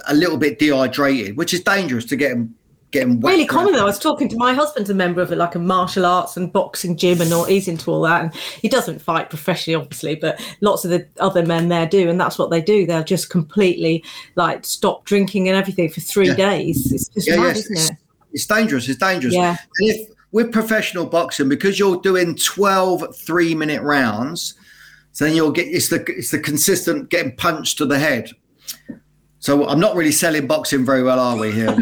[0.07, 2.55] a little bit dehydrated, which is dangerous to get them
[2.91, 3.19] getting.
[3.19, 3.81] Really common though.
[3.81, 6.95] I was talking to my husband's a member of like a martial arts and boxing
[6.95, 8.23] gym and all he's into all that.
[8.23, 12.17] And he doesn't fight professionally, obviously, but lots of the other men there do, and
[12.17, 12.85] that's what they do.
[12.85, 14.01] They'll just completely
[14.35, 16.35] like stop drinking and everything for three yeah.
[16.35, 16.89] days.
[16.93, 17.69] It's just yeah, mad, yes.
[17.69, 17.99] isn't it?
[18.31, 18.87] It's dangerous.
[18.87, 19.33] It's dangerous.
[19.33, 19.57] Yeah.
[19.79, 24.55] And if with professional boxing, because you're doing 12 three minute rounds,
[25.13, 28.29] so then you'll get it's the it's the consistent getting punched to the head.
[29.39, 31.67] So I'm not really selling boxing very well, are we here?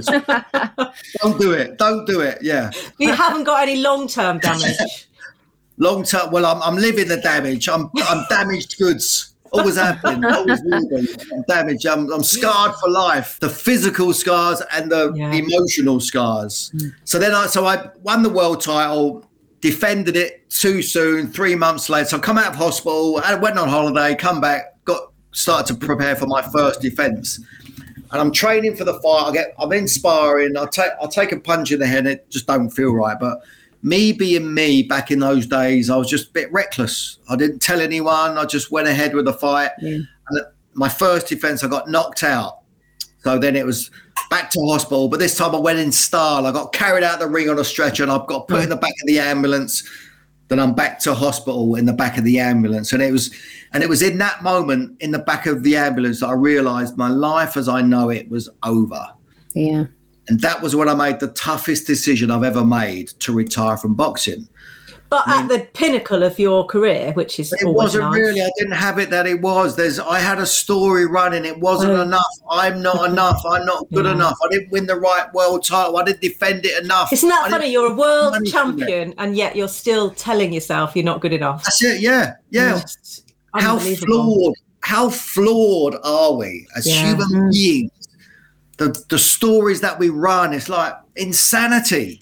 [1.24, 1.80] don't do it.
[1.80, 2.38] Don't do it.
[2.44, 2.70] Yeah.
[3.00, 5.08] You haven't got any long term damage.
[5.78, 6.30] long term.
[6.30, 7.68] Well, I'm I'm living the damage.
[7.68, 11.86] I'm I'm damaged goods always happening, always I'm damaged.
[11.86, 13.40] I'm, I'm scarred for life.
[13.40, 15.32] The physical scars and the yeah.
[15.32, 16.72] emotional scars.
[16.76, 16.94] Mm.
[17.06, 19.26] So then I so I won the world title,
[19.62, 21.28] defended it too soon.
[21.32, 24.84] Three months later, so I come out of hospital, I went on holiday, come back,
[24.86, 27.40] got started to prepare for my first defense.
[28.12, 29.30] And I'm training for the fight.
[29.30, 30.56] I get, I'm in sparring.
[30.56, 32.06] I take, I take a punch in the head.
[32.06, 33.18] It just don't feel right.
[33.20, 33.40] But
[33.84, 37.20] me being me back in those days, I was just a bit reckless.
[37.30, 38.38] I didn't tell anyone.
[38.38, 39.72] I just went ahead with the fight.
[39.80, 40.00] Yeah.
[40.30, 42.60] And my first defense, I got knocked out.
[43.24, 43.92] So then it was
[44.30, 45.10] back to hospital.
[45.10, 46.46] But this time I went in style.
[46.46, 48.78] I got carried out the ring on a stretcher and I've got put in the
[48.78, 49.88] back of the ambulance.
[50.48, 52.94] Then I'm back to hospital in the back of the ambulance.
[52.94, 53.34] And it was
[53.74, 56.98] and it was in that moment in the back of the ambulance that I realized
[56.98, 59.08] my life as I know it was over.
[59.56, 59.86] Yeah.
[60.28, 63.94] And that was when I made the toughest decision I've ever made to retire from
[63.94, 64.48] boxing.
[65.10, 68.16] But at the pinnacle of your career, which is It wasn't nice.
[68.20, 68.42] really.
[68.42, 69.76] I didn't have it that it was.
[69.76, 70.00] There's.
[70.00, 71.46] I had a story running.
[71.46, 72.02] It wasn't Oh.
[72.02, 72.26] enough.
[72.50, 73.40] I'm not enough.
[73.48, 74.14] I'm not good Yeah.
[74.14, 74.36] enough.
[74.44, 75.98] I didn't win the right world title.
[75.98, 77.14] I didn't defend it enough.
[77.14, 77.72] Isn't that didn't funny?
[77.72, 78.78] You're a world money from it.
[78.80, 81.64] champion, and yet you're still telling yourself you're not good enough.
[81.64, 82.02] That's it.
[82.02, 82.34] Yeah.
[82.50, 82.82] Yeah.
[83.56, 87.06] How flawed how flawed are we as Yeah.
[87.16, 87.52] human Mm.
[87.54, 87.92] beings
[88.92, 92.22] the the stories that we run it's like insanity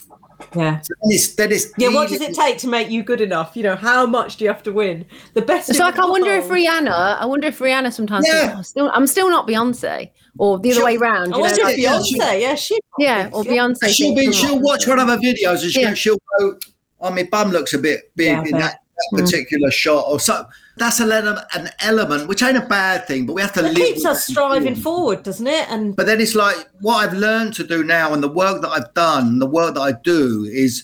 [0.55, 0.81] Yeah.
[0.81, 3.55] then it's, then it's Yeah, what does it take to make you good enough?
[3.55, 5.05] You know, how much do you have to win?
[5.33, 5.69] The best.
[5.69, 6.45] It's in like I wonder if.
[6.47, 7.17] Rihanna.
[7.19, 8.25] I wonder if Rihanna sometimes.
[8.27, 8.39] Yeah.
[8.47, 10.85] thinks, "Oh, still, I'm still not Beyonce, or the other Sure.
[10.85, 11.33] way round.
[11.33, 12.41] I You know, wonder like- if yeah, Beyonce.
[12.41, 12.79] Yeah, she.
[12.97, 13.87] yeah, or Beyonce.
[13.89, 15.93] she'll be oh, she'll "Oh, watch one of her videos and she'll, Yeah.
[15.93, 16.57] she'll go
[17.01, 19.17] oh my bum looks a bit big Yeah, in that, that hmm.
[19.17, 20.45] particular shot or so
[20.77, 23.75] that's an element, an element which ain't a bad thing but we have to It
[23.75, 25.69] keeps us striving forward, doesn't it?
[25.69, 28.69] And But then it's like what I've learned to do now, and the work that
[28.69, 30.83] I've done, the work that I do is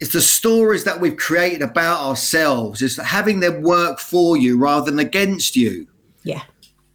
[0.00, 2.82] it's the stories that we've created about ourselves.
[2.82, 5.88] Is having them work for you rather than against you.
[6.22, 6.42] yeah,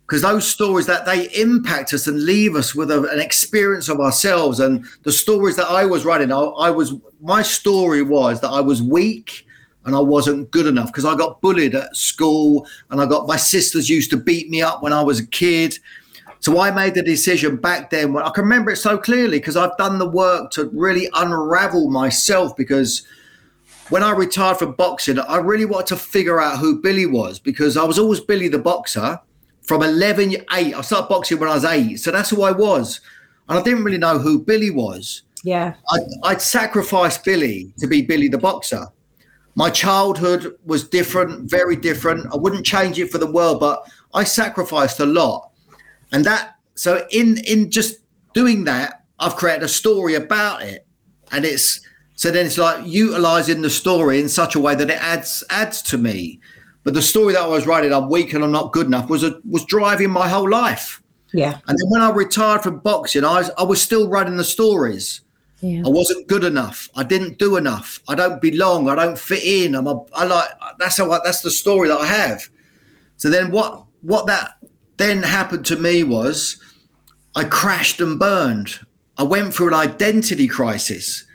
[0.05, 3.99] Because those stories that they impact us and leave us with a, an experience of
[3.99, 8.49] ourselves, and the stories that I was writing, I, I was my story was that
[8.49, 9.45] I was weak
[9.85, 13.37] and I wasn't good enough because I got bullied at school, and I got my
[13.37, 15.77] sisters used to beat me up when I was a kid.
[16.39, 18.11] So I made the decision back then.
[18.11, 21.89] When I can remember it so clearly because I've done the work to really unravel
[21.89, 22.55] myself.
[22.57, 23.07] Because
[23.89, 27.77] when I retired from boxing, I really wanted to figure out who Billy was because
[27.77, 29.19] I was always Billy the boxer
[29.61, 30.45] from 11, 8.
[30.51, 31.97] I started boxing when I was eight.
[31.97, 32.99] So that's who I was.
[33.47, 35.23] And I didn't really know who Billy was.
[35.43, 38.87] yeah, I'd, I'd sacrificed Billy to be Billy the boxer.
[39.55, 42.27] My childhood was different, very different.
[42.33, 45.51] I wouldn't change it for the world, but I sacrificed a lot.
[46.11, 47.99] And that, so in in just
[48.33, 50.85] doing that, I've created a story about it,
[51.31, 51.81] and it's
[52.15, 55.81] so then it's like utilizing the story in such a way that it adds adds
[55.83, 56.39] to me.
[56.83, 59.23] But the story that I was writing, I'm weak and I'm not good enough, was
[59.23, 61.01] a, was driving my whole life.
[61.31, 64.43] yeah, And then when I retired from boxing, I was, I was still writing the
[64.43, 65.21] stories.
[65.63, 65.83] Yeah.
[65.85, 66.89] I wasn't good enough.
[66.93, 68.01] I didn't do enough.
[68.09, 68.89] I don't belong.
[68.89, 69.75] I don't fit in.
[69.75, 72.49] I'm a, I like that's how I, that's the story that I have.
[73.15, 74.57] So then what what that
[74.97, 76.61] then happened to me was
[77.33, 78.77] I crashed and burned.
[79.17, 81.25] I went through an identity crisis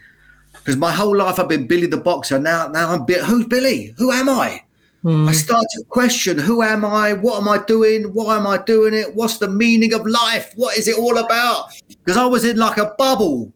[0.53, 2.39] because my whole life I've been Billy the boxer.
[2.39, 3.95] Now now I'm who's Billy?
[3.97, 4.63] Who am I?
[5.01, 5.27] Hmm.
[5.27, 7.15] I started to question who am I?
[7.15, 8.13] What am I doing?
[8.13, 9.15] Why am I doing it?
[9.15, 10.53] What's the meaning of life?
[10.55, 11.73] What is it all about?
[11.89, 13.55] Because I was in like a bubble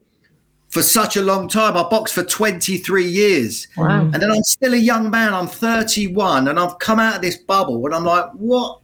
[0.73, 1.77] for such a long time.
[1.77, 3.69] I boxed for 23 years.
[3.77, 3.89] Wow.
[3.89, 4.15] Mm.
[4.15, 5.35] And then I'm still a young man.
[5.35, 8.81] I'm 31 and I've come out of this bubble and I'm like, what?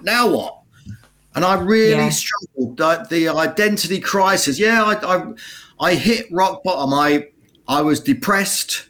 [0.00, 0.60] Now what?
[1.34, 2.08] And I really Yeah.
[2.08, 2.78] struggled.
[2.78, 4.58] The, the identity crisis.
[4.58, 5.32] Yeah, I, I,
[5.78, 6.94] I hit rock bottom.
[6.94, 7.28] I,
[7.68, 8.86] I was depressed.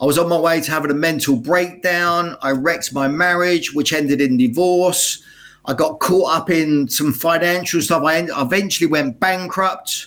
[0.00, 2.38] I was on my way to having a mental breakdown.
[2.40, 5.22] I wrecked my marriage, which ended in divorce.
[5.66, 8.02] I got caught up in some financial stuff.
[8.02, 10.06] I end, eventually went bankrupt.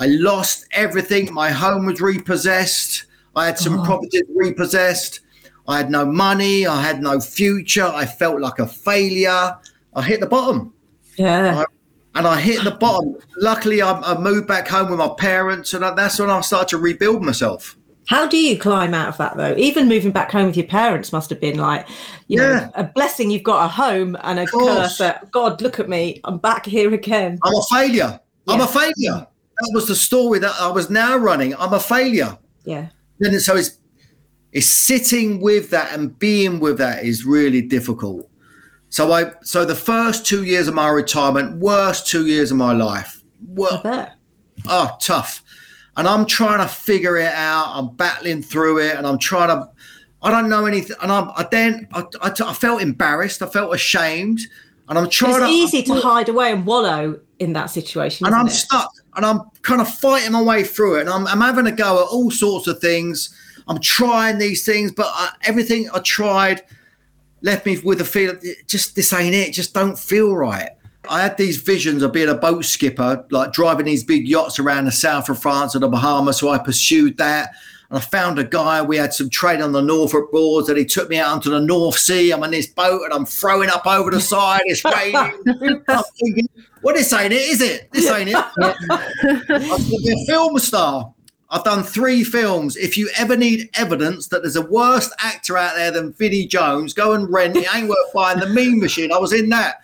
[0.00, 1.32] I lost everything.
[1.32, 3.04] My home was repossessed.
[3.36, 3.84] I had some oh.
[3.84, 5.20] properties repossessed.
[5.68, 6.66] I had no money.
[6.66, 7.86] I had no future.
[7.86, 9.56] I felt like a failure.
[9.94, 10.72] I hit the bottom
[11.20, 11.64] yeah.
[12.14, 13.16] and I hit the bottom.
[13.36, 16.78] Luckily, I, I moved back home with my parents, and that's when I started to
[16.78, 17.76] rebuild myself.
[18.06, 19.54] How do you climb out of that though?
[19.56, 21.86] Even moving back home with your parents must have been like,
[22.26, 22.48] you Yeah.
[22.48, 23.30] know, a blessing.
[23.30, 24.98] You've got a home and a curse.
[24.98, 27.38] That, God, look at me, I'm back here again.
[27.44, 28.18] I'm a failure.
[28.48, 29.26] I'm a failure.
[29.60, 31.54] That was the story that I was now running.
[31.56, 32.38] I'm a failure.
[32.64, 33.78] Yeah, Then so it's
[34.52, 38.28] it's sitting with that and being with that is really difficult.
[38.88, 42.72] So I so the first two years of my retirement, worst two years of my
[42.72, 43.22] life.
[43.46, 43.80] Well,
[44.68, 45.42] oh, tough.
[45.96, 47.72] And I'm trying to figure it out.
[47.74, 49.68] I'm battling through it, and I'm trying to.
[50.22, 51.30] I don't know anything, and I'm.
[51.36, 53.42] I then I, I, I felt embarrassed.
[53.42, 54.40] I felt ashamed,
[54.90, 55.48] and I'm trying It's to.
[55.78, 58.26] easy to hide away and wallow in that situation.
[58.26, 58.50] and I'm it?
[58.50, 61.72] stuck, and I'm kind of fighting my way through it, and I'm, I'm having a
[61.72, 63.34] go at all sorts of things.
[63.68, 66.62] I'm trying these things, but I, everything I tried
[67.42, 69.52] left me with a feeling just this ain't it.
[69.52, 70.70] Just don't feel right.
[71.08, 74.84] I had these visions of being a boat skipper, like driving these big yachts around
[74.84, 76.38] the south of France and the Bahamas.
[76.38, 77.50] So I pursued that.
[77.90, 78.80] And I found a guy.
[78.80, 81.60] We had some trade on the Norfolk Broads, and he took me out onto the
[81.60, 82.30] North Sea.
[82.30, 84.62] I'm on this boat, and I'm throwing up over the side.
[84.66, 85.84] It's raining.
[85.88, 86.48] I'm thinking,
[86.82, 87.90] well, this ain't it, is it?
[87.92, 88.36] This ain't it.
[88.36, 91.12] I could be a film star.
[91.52, 92.76] I've done three films.
[92.76, 96.94] If you ever need evidence that there's a worse actor out there than Vinnie Jones,
[96.94, 97.74] go and rent it.
[97.74, 99.12] Ain't worth buying the Mean Machine.
[99.12, 99.80] I was in that.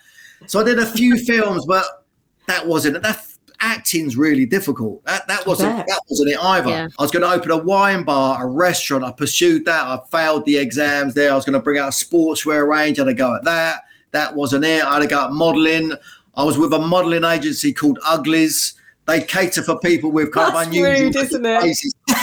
[0.47, 2.05] So I did a few films, but
[2.47, 3.03] that wasn't it.
[3.03, 3.21] That
[3.61, 5.05] acting's really difficult.
[5.05, 6.69] That that wasn't that wasn't it either.
[6.71, 6.89] Yeah.
[6.99, 9.05] I was going to open a wine bar, a restaurant.
[9.05, 9.85] I pursued that.
[9.87, 11.33] I failed the exams there.
[11.33, 12.99] I was going to bring out a sportswear range.
[12.99, 13.83] I had to go at that.
[14.13, 14.85] That wasn't it.
[14.85, 15.93] I had to go at modelling.
[16.35, 18.75] I was with a modelling agency called Uglies.
[19.07, 21.61] They cater for people with kind That's of unusual rude, isn't it?
[21.63, 21.95] faces.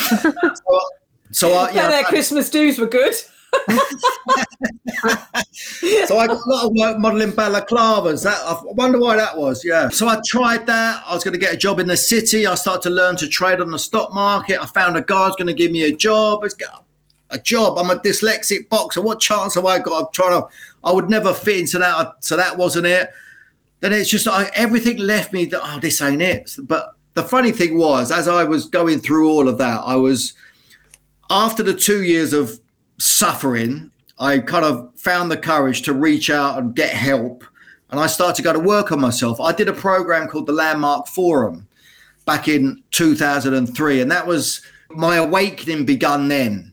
[0.00, 0.32] so,
[1.30, 3.14] so I, Yeah, yeah, their I- Christmas dues were good.
[6.06, 8.22] So I got a lot of work modelling balaclavas.
[8.24, 9.64] That I wonder why that was.
[9.64, 9.88] Yeah.
[9.88, 11.02] So I tried that.
[11.06, 12.46] I was going to get a job in the city.
[12.46, 14.60] I started to learn to trade on the stock market.
[14.60, 16.44] I found a guy's going to give me a job.
[17.30, 17.78] A job.
[17.78, 19.00] I'm a dyslexic boxer.
[19.00, 19.98] What chance have I got?
[19.98, 20.48] I'm trying to.
[20.84, 22.24] I would never fit into that.
[22.24, 23.10] So that wasn't it.
[23.80, 26.56] Then it's just everything left me that oh this ain't it.
[26.62, 30.34] But the funny thing was, as I was going through all of that, I was
[31.30, 32.60] after the two years of
[33.02, 37.44] suffering, I kind of found the courage to reach out and get help.
[37.90, 39.40] And I started to go to work on myself.
[39.40, 41.66] I did a program called the Landmark Forum
[42.24, 44.00] back in 2003.
[44.00, 46.72] And that was my awakening begun then.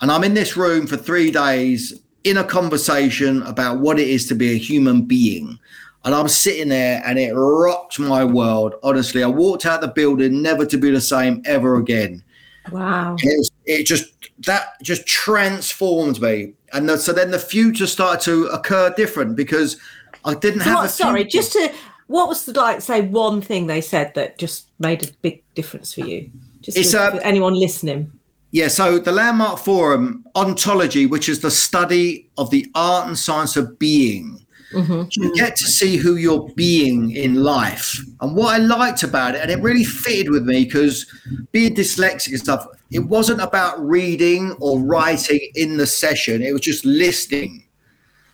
[0.00, 4.26] And I'm in this room for three days in a conversation about what it is
[4.28, 5.58] to be a human being.
[6.04, 8.74] And I'm sitting there and it rocked my world.
[8.82, 12.22] Honestly, I walked out the building never to be the same ever again
[12.70, 13.16] Wow.
[13.18, 14.04] it, was, it just
[14.46, 19.76] that just transformed me and the, so then the future started to occur different because
[20.24, 21.72] i didn't So have what, a sorry, just to
[22.06, 25.94] what was the like say one thing they said that just made a big difference
[25.94, 26.30] for you?
[26.60, 28.12] Just It's, for, uh, for anyone listening.
[28.52, 33.56] yeah so the landmark forum ontology which is the study of the art and science
[33.56, 35.22] of being Mm-hmm.
[35.22, 38.00] you get to see who you're being in life.
[38.20, 41.06] And what i liked about it and it really fitted with me because
[41.52, 46.42] being dyslexic and stuff it wasn't about reading or writing in the session.
[46.42, 47.64] It was just listening.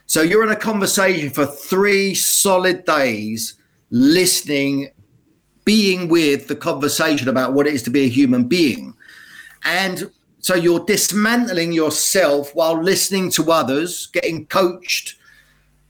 [0.05, 3.55] So you're in a conversation for three solid days,
[3.90, 4.90] listening,
[5.64, 8.93] being with the conversation about what it is to be a human being.
[9.64, 15.16] And so you're dismantling yourself while listening to others, getting coached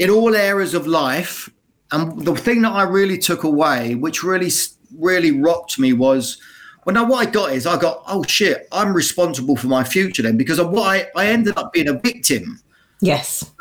[0.01, 1.49] in all areas of life.
[1.93, 4.51] And the thing that I really took away, which really,
[4.99, 6.39] really rocked me, was
[6.85, 10.23] well, now what I got is I got, oh shit, I'm responsible for my future
[10.23, 12.61] then because of what I, I ended up being a victim
[13.03, 13.53] Yes.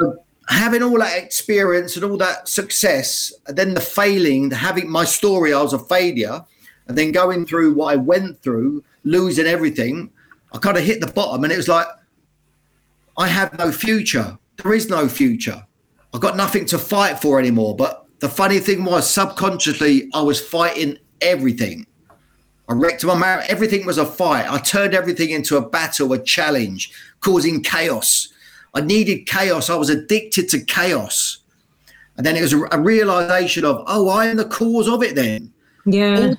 [0.47, 5.05] having all that experience and all that success, and then the failing, the having my
[5.05, 6.43] story, I was a failure,
[6.87, 10.11] and then going through what I went through, losing everything,
[10.53, 11.87] I kind of hit the bottom, and it was like,
[13.17, 14.37] I have no future.
[14.63, 15.65] There is no future.
[16.13, 17.75] I've got nothing to fight for anymore.
[17.75, 21.85] But the funny thing was, subconsciously, I was fighting everything.
[22.67, 23.47] I wrecked my marriage.
[23.49, 24.49] Everything was a fight.
[24.49, 28.29] I turned everything into a battle, a challenge, causing chaos.
[28.75, 29.69] I needed chaos.
[29.69, 31.39] I was addicted to chaos.
[32.17, 35.51] And then it was a, realization of, oh, I am the cause of it then.
[35.85, 36.33] Yeah.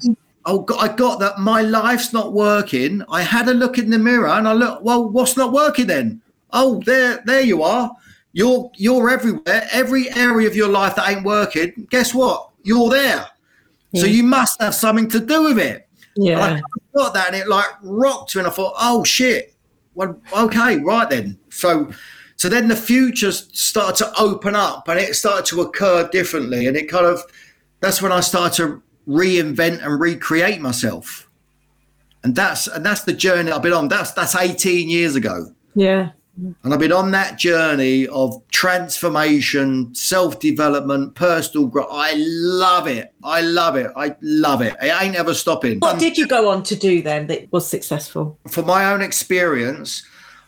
[0.44, 3.02] Oh, I got that my life's not working.
[3.08, 6.20] I had a look in the mirror and I look, well, what's not working then?
[6.52, 7.90] Oh, there, there you are.
[8.32, 9.68] You're you're everywhere.
[9.72, 12.50] Every area of your life that ain't working, guess what?
[12.62, 13.26] You're there.
[13.94, 15.88] So you must have something to do with it.
[16.16, 16.40] And Yeah.
[16.40, 16.60] I
[16.96, 19.54] got that and it like rocked me and I thought, oh shit.
[19.94, 21.38] Well, okay, right then.
[21.48, 21.90] So
[22.36, 26.66] so then the future started to open up and it started to occur differently.
[26.66, 27.22] And it kind of
[27.80, 31.28] that's when I started to reinvent and recreate myself.
[32.22, 33.88] And that's and that's the journey I've been on.
[33.88, 35.52] That's that's 18 years ago.
[35.74, 36.10] Yeah.
[36.62, 41.88] And I've been on that journey of transformation, self development, personal growth.
[41.90, 43.12] I love it.
[43.22, 43.90] I love it.
[43.96, 44.74] I love it.
[44.82, 45.78] It ain't ever stopping.
[45.80, 48.38] What did you go on to do then that was successful?
[48.48, 50.02] For my own experience,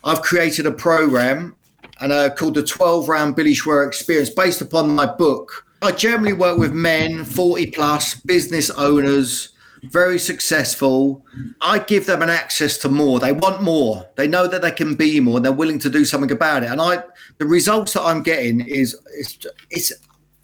[0.04, 1.56] I've created a program
[2.00, 5.66] and uh, called the 12 round Billy Schwer experience based upon my book.
[5.82, 9.51] I generally work with men, 40 plus, business owners,
[9.84, 11.24] very successful.
[11.60, 13.18] I give them an access to more.
[13.18, 14.08] They want more.
[14.16, 16.70] They know that they can be more and they're willing to do something about it.
[16.70, 17.02] And I
[17.38, 19.38] the results that I'm getting is it's,
[19.70, 19.92] it's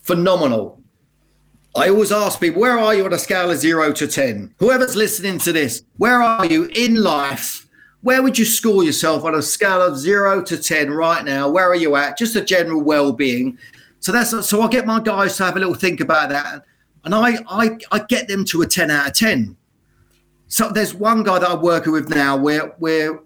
[0.03, 0.83] phenomenal.
[1.77, 4.55] I always ask people, where are you on a scale of zero to 10?
[4.59, 7.69] Whoever's listening to this, where are you in life?
[8.01, 11.49] Where would you score yourself on a scale of zero to 10 right now?
[11.49, 12.19] Where are you at?
[12.19, 13.59] Just a general well being.
[14.01, 16.65] So that's so I get my guys to have a little think about that.
[17.05, 19.57] And I, I, I get them to a 10 out of 10.
[20.49, 23.21] So there's one guy that I'm working with now where we're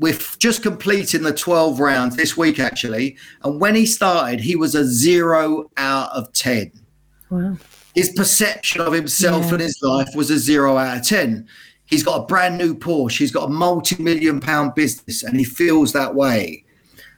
[0.00, 3.16] we're just completing the 12 rounds this week actually.
[3.44, 6.72] And when he started, he was a zero out of 10
[7.30, 7.56] Wow.
[7.94, 11.46] his perception of himself and his life was a zero out of 10.
[11.86, 15.44] He's got a brand new Porsche, he's got a multi million pound business, and he
[15.44, 16.63] feels that way.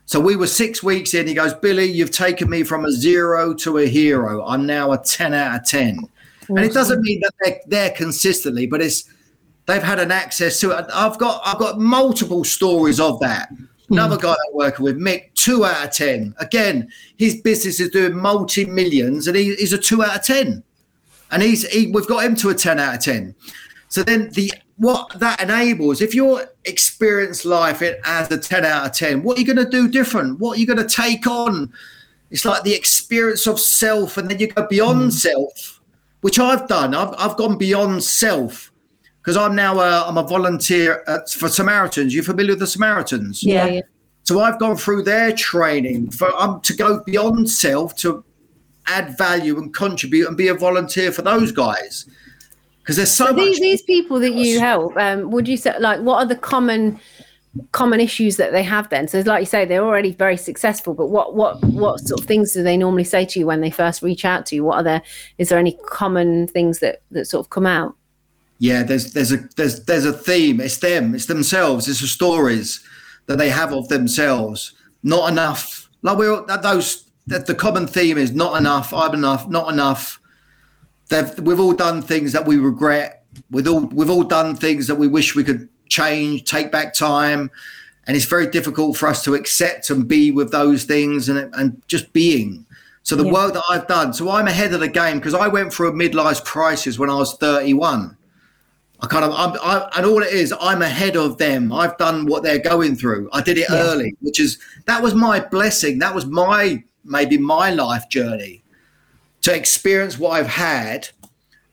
[0.07, 1.27] So we were six weeks in.
[1.27, 4.43] He goes, Billy, you've taken me from a zero to a hero.
[4.45, 5.99] I'm now a 10 out of 10.
[6.47, 9.03] and it doesn't mean that they're there consistently, but it's
[9.65, 10.85] they've had an access to it.
[10.93, 13.51] I've got I've got multiple stories of that.
[13.89, 16.33] Another guy I'm working with, Mick, two out of ten.
[16.39, 20.63] Again, his business is doing multi millions, and he, he's a two out of ten,
[21.31, 23.35] and he's he, we've got him to a ten out of ten.
[23.89, 28.85] So then the what that enables, if you're experience life it as a ten out
[28.85, 30.39] of ten, what are you going to do different?
[30.39, 31.73] What are you going to take on?
[32.29, 35.81] It's like the experience of self, and then you go beyond self,
[36.21, 36.93] which I've done.
[36.93, 38.71] I've I've gone beyond self
[39.21, 42.13] because I'm now a, I'm a volunteer at, for Samaritans.
[42.13, 43.43] You familiar with the Samaritans?
[43.43, 43.81] Yeah, yeah.
[44.23, 48.23] So I've gone through their training for um, to go beyond self to
[48.85, 52.05] add value and contribute and be a volunteer for those guys.
[52.87, 55.99] Because there's so So these these people that you help, um, would you say like
[55.99, 56.99] what are the common
[57.71, 59.07] common issues that they have then?
[59.07, 62.53] So like you say, they're already very successful, but what what what sort of things
[62.53, 64.63] do they normally say to you when they first reach out to you?
[64.63, 65.01] What are there
[65.37, 67.95] is there any common things that that sort of come out?
[68.59, 70.59] yeah, there's there's a there's there's a theme.
[70.59, 71.13] It's them.
[71.13, 71.87] It's themselves.
[71.87, 72.83] It's the stories
[73.27, 74.73] that they have of themselves.
[75.03, 75.89] Not enough.
[76.01, 77.03] Like we're that those.
[77.27, 78.93] That the common theme is not enough.
[78.93, 79.49] I'm enough.
[79.49, 80.17] Not enough.
[81.09, 83.23] They've, we've all done things that we regret.
[83.51, 87.51] We've all we've all done things that we wish we could change, take back time,
[88.05, 91.81] and it's very difficult for us to accept and be with those things and and
[91.87, 92.65] just being.
[93.03, 93.31] So the Yeah.
[93.31, 95.93] work that I've done, so I'm ahead of the game because I went through a
[95.93, 98.17] midlife crisis when I was 31.
[98.99, 101.71] I kind of, I'm, I, and all it is, I'm ahead of them.
[101.71, 103.29] I've done what they're going through.
[103.31, 103.83] I did it Yeah.
[103.83, 105.99] early, which is that was my blessing.
[105.99, 108.63] That was my maybe my life journey
[109.41, 111.09] to experience what I've had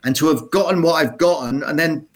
[0.05, 2.07] and to have gotten what I've gotten, and then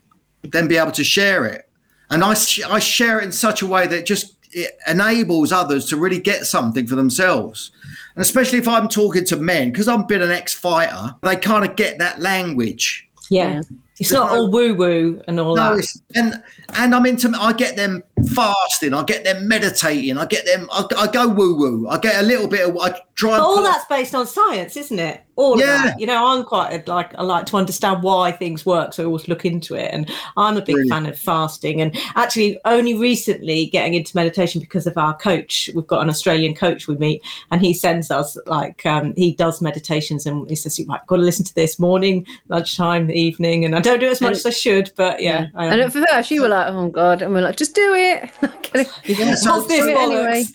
[0.43, 1.69] then be able to share it.
[2.11, 5.87] And I sh- I share it in such a way that just it enables others
[5.87, 7.71] to really get something for themselves.
[8.15, 11.77] And especially if I'm talking to men, because I've been an ex-fighter, they kind of
[11.77, 13.07] get that language.
[13.31, 13.61] Yeah.
[14.01, 15.81] It's not all woo woo and all No, that.
[15.81, 16.43] it's, and
[16.75, 17.31] and I'm into.
[17.37, 18.95] I get them fasting.
[18.95, 20.19] I get them meditating.
[20.19, 20.69] I get them.
[20.73, 21.89] I, I go woo woo.
[21.89, 22.77] I get a little bit of.
[22.79, 23.39] I try.
[23.39, 25.23] But all put- that's based on science, isn't it?
[25.37, 25.85] All of Yeah.
[25.85, 26.01] that.
[26.01, 29.07] You know, I'm quite a, like I like to understand why things work, so I
[29.07, 29.89] always look into it.
[29.93, 30.91] And I'm a big Brilliant.
[30.91, 35.71] fan of fasting, and actually only recently getting into meditation because of our coach.
[35.77, 39.61] We've got an Australian coach we meet, and he sends us like um, he does
[39.63, 43.77] meditations, and he says you might got to listen to this morning, lunchtime, evening, and
[43.77, 45.47] I don't do it as much And- as I should, but yeah.
[45.55, 45.73] I am.
[45.75, 48.08] And at first you were like, oh god, and we're like, just do it.
[49.05, 50.53] Yeah, so- What's this do it bollocks?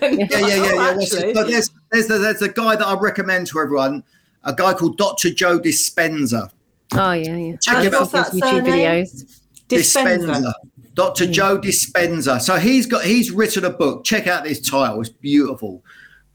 [0.00, 0.96] Then yeah, yeah, yeah, yeah.
[0.96, 4.02] What's it- actually- But there's there's there's a guy that I recommend to everyone.
[4.44, 5.30] A guy called Dr.
[5.30, 6.50] Joe Dispenza.
[6.94, 7.56] oh yeah, yeah.
[7.60, 8.10] Check him out.
[8.12, 8.64] that YouTube surname?
[8.64, 9.40] videos.
[9.68, 10.52] Dispenza.
[10.94, 11.26] Dr.
[11.26, 12.40] Joe Dispenza.
[12.40, 14.04] So he's got he's written a book.
[14.04, 15.00] Check out this title.
[15.00, 15.82] It's beautiful.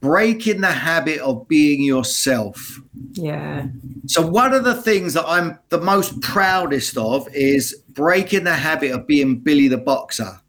[0.01, 2.79] Breaking the habit of being yourself.
[3.13, 3.67] Yeah.
[4.07, 8.91] So one of the things that I'm the most proudest of is breaking the habit
[8.91, 10.40] of being Billy the boxer.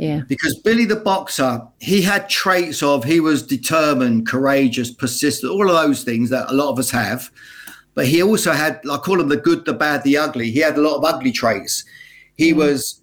[0.00, 0.22] Yeah.
[0.28, 5.76] Because Billy the boxer, he had traits of he was determined, courageous, persistent, all of
[5.76, 7.30] those things that a lot of us have.
[7.92, 10.50] But he also had, I call him the good, the bad, the ugly.
[10.50, 11.84] He had a lot of ugly traits.
[12.38, 12.56] He mm.
[12.56, 13.02] was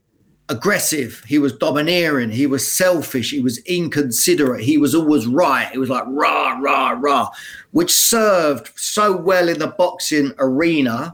[0.49, 5.69] aggressive, he was domineering, he was selfish, he was inconsiderate, he was always right.
[5.71, 7.29] It was like rah, rah, rah,
[7.71, 11.13] which served so well in the boxing arena,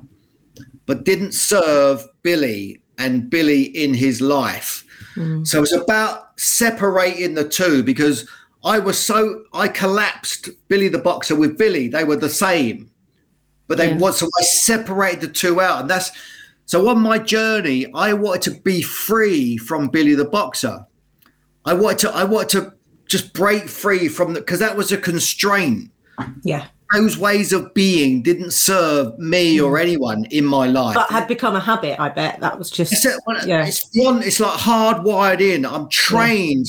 [0.86, 4.83] but didn't serve Billy and Billy in his life.
[5.16, 5.46] Mm.
[5.46, 8.28] So it's about separating the two because
[8.64, 11.88] I was so I collapsed Billy the boxer with Billy.
[11.88, 12.90] They were the same,
[13.68, 13.98] but they Yeah.
[13.98, 16.12] was so I separated the two out, and that's
[16.66, 17.88] so on my journey.
[17.94, 20.86] I wanted to be free from Billy the boxer.
[21.66, 22.74] I wanted to I wanted to
[23.08, 25.92] just break free from the because that was a constraint.
[26.44, 26.68] Yeah.
[26.94, 29.82] Those ways of being didn't serve me or mm.
[29.82, 30.94] anyone in my life.
[30.94, 32.40] But had become a habit, I bet.
[32.40, 33.66] That was just It's, a- well, Yeah.
[33.66, 34.24] it's beyond.
[34.24, 35.66] It's like hardwired in.
[35.66, 36.68] I'm trained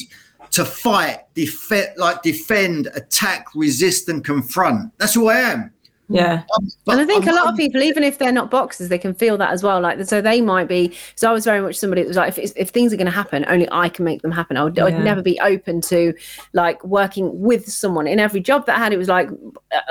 [0.53, 4.97] to fight, defend, like defend, attack, resist, and confront.
[4.99, 5.74] That's who I am.
[6.09, 6.43] Yeah.
[6.57, 8.99] Um, and I think I'm- a lot of people, even if they're not boxers, they
[8.99, 9.81] can feel that as well.
[9.81, 10.95] Like, so they might be.
[11.15, 13.13] So I was very much somebody that was like, if, if things are going to
[13.13, 14.57] happen, only I can make them happen.
[14.57, 14.87] I would, Yeah.
[14.87, 16.15] I'd never be open to
[16.53, 18.07] like working with someone.
[18.07, 19.29] In every job that I had, it was like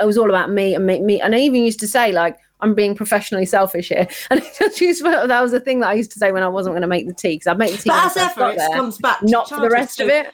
[0.00, 1.20] it was all about me and make me.
[1.20, 2.38] And I even used to say like.
[2.60, 5.92] I'm being professionally selfish here, and I just used that was the thing that I
[5.92, 7.76] used to say when I wasn't going to make the tea because I'd make the
[7.76, 7.90] tea.
[7.90, 10.32] But as ever, it there, comes back not for the rest of it.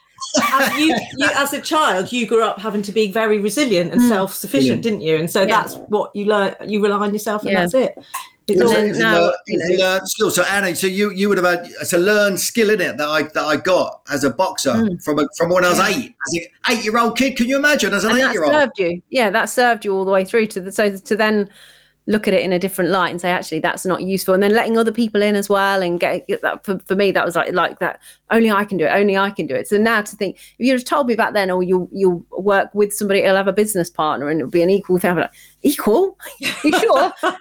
[0.52, 4.02] As you, you, as a child, you grew up having to be very resilient and
[4.02, 5.16] self-sufficient, didn't you?
[5.16, 5.40] And so.
[5.40, 5.46] Yeah.
[5.46, 6.54] that's what you learn.
[6.66, 7.60] You rely on yourself, and Yeah.
[7.60, 7.94] that's it.
[8.48, 10.30] It's It's all- it's now, learn- you it's a learned skill.
[10.32, 13.08] So Annie, so you you would have had it's a learned skill in it that
[13.08, 15.02] I that I got as a boxer Mm.
[15.04, 16.16] from a, from when I was eight.
[16.26, 17.94] As an eight year old kid, can you imagine?
[17.94, 18.52] As an and eight year old?
[18.52, 21.48] served you yeah that served you all the way through to the so to then
[22.10, 24.34] look at it in a different light and say actually that's not useful.
[24.34, 27.12] And then letting other people in as well and get, get that for, for me
[27.12, 28.00] that was like like that
[28.30, 29.68] only i can do it only i can do it.
[29.68, 32.24] So now to think if you'd have told me back then or oh, you'll you'll
[32.30, 35.30] work with somebody it'll have a business partner and it'll be an equal thing like,
[35.62, 36.18] equal?
[36.40, 37.12] You sure?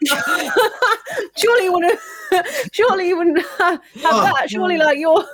[1.36, 2.00] Surely you wouldn't
[2.72, 4.50] surely you wouldn't have oh, that.
[4.50, 5.26] Surely like you're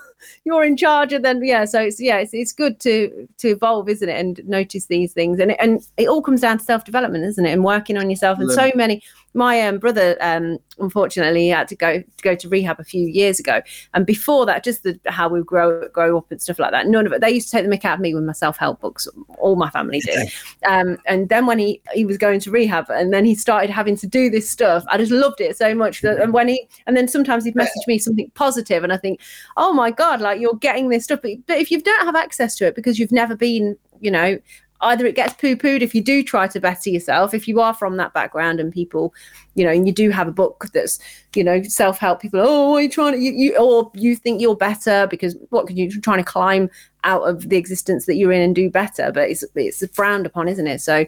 [0.44, 3.88] you're in charge and then yeah so it's yeah it's, it's good to to evolve
[3.90, 5.40] isn't it and notice these things.
[5.40, 8.40] And it, and it all comes down to self-development isn't it and working on yourself
[8.40, 9.04] and so many
[9.36, 13.40] my um, brother um, unfortunately had to go to go to rehab a few years
[13.40, 13.62] ago.
[13.94, 17.06] And before that just the, how we grow grow up and stuff like that none
[17.06, 19.08] of it they used to take the mick out of me with my self-help books
[19.38, 20.32] all my family did.
[20.66, 23.96] Um, and then when he he was going to rehab and then he started having
[23.98, 26.98] to do this stuff i just loved it so much that, and when he and
[26.98, 29.22] then sometimes he'd message me something positive and i think
[29.58, 31.20] oh my god like you're getting this stuff.
[31.22, 34.38] But, but if you don't have access to it because you've never been you know
[34.86, 37.74] either it gets poo pooed if you do try to better yourself, if you are
[37.74, 39.14] from that background and people,
[39.56, 41.00] you know, and you do have a book that's,
[41.36, 44.42] you know, self help people, oh, are you trying to, you, you, or you think
[44.42, 46.70] you're better because what can you trying to climb
[47.04, 49.12] out of the existence that you're in and do better?
[49.12, 50.82] But it's, it's frowned upon, isn't it?
[50.82, 51.06] So,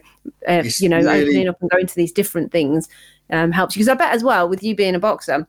[0.48, 1.22] uh, you know, really...
[1.22, 2.88] opening up and going to these different things
[3.30, 3.80] um, helps you.
[3.80, 5.46] Because I bet as well, with you being a boxer,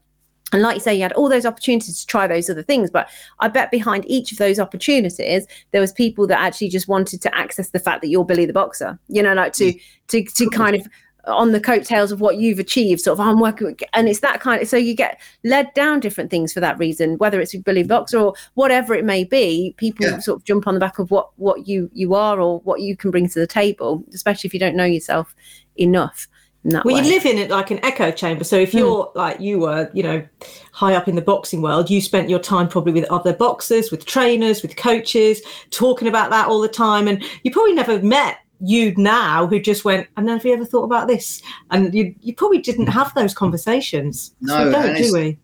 [0.52, 2.90] and like you say, you had all those opportunities to try those other things.
[2.90, 7.22] But I bet behind each of those opportunities, there was people that actually just wanted
[7.22, 8.98] to access the fact that you're Billy the boxer.
[9.08, 9.82] You know, like to mm.
[10.08, 10.88] to to kind of
[11.26, 14.40] on the coattails of what you've achieved, sort of I'm working with, and it's that
[14.40, 17.84] kind of so you get led down different things for that reason, whether it's Billy
[17.84, 19.76] the Boxer or whatever it may be.
[19.78, 20.20] People yeah.
[20.20, 22.98] sort of jump on the back of what what you you are or what you
[22.98, 25.36] can bring to the table, especially if you don't know yourself
[25.76, 26.28] enough
[26.64, 26.96] well, way.
[26.96, 28.44] you live in it like an echo chamber.
[28.44, 28.80] So if hmm.
[28.80, 29.16] you're mm.
[29.16, 30.26] like you were, you know,
[30.74, 34.06] high up in the boxing world, you spent your time probably with other boxers, with
[34.06, 35.42] trainers, with coaches,
[35.72, 39.86] talking about that all the time, and you probably never met you now who just
[39.86, 41.42] went, and have you ever thought about this?
[41.72, 44.36] And you you probably didn't have those conversations.
[44.42, 45.38] No, don't, do we?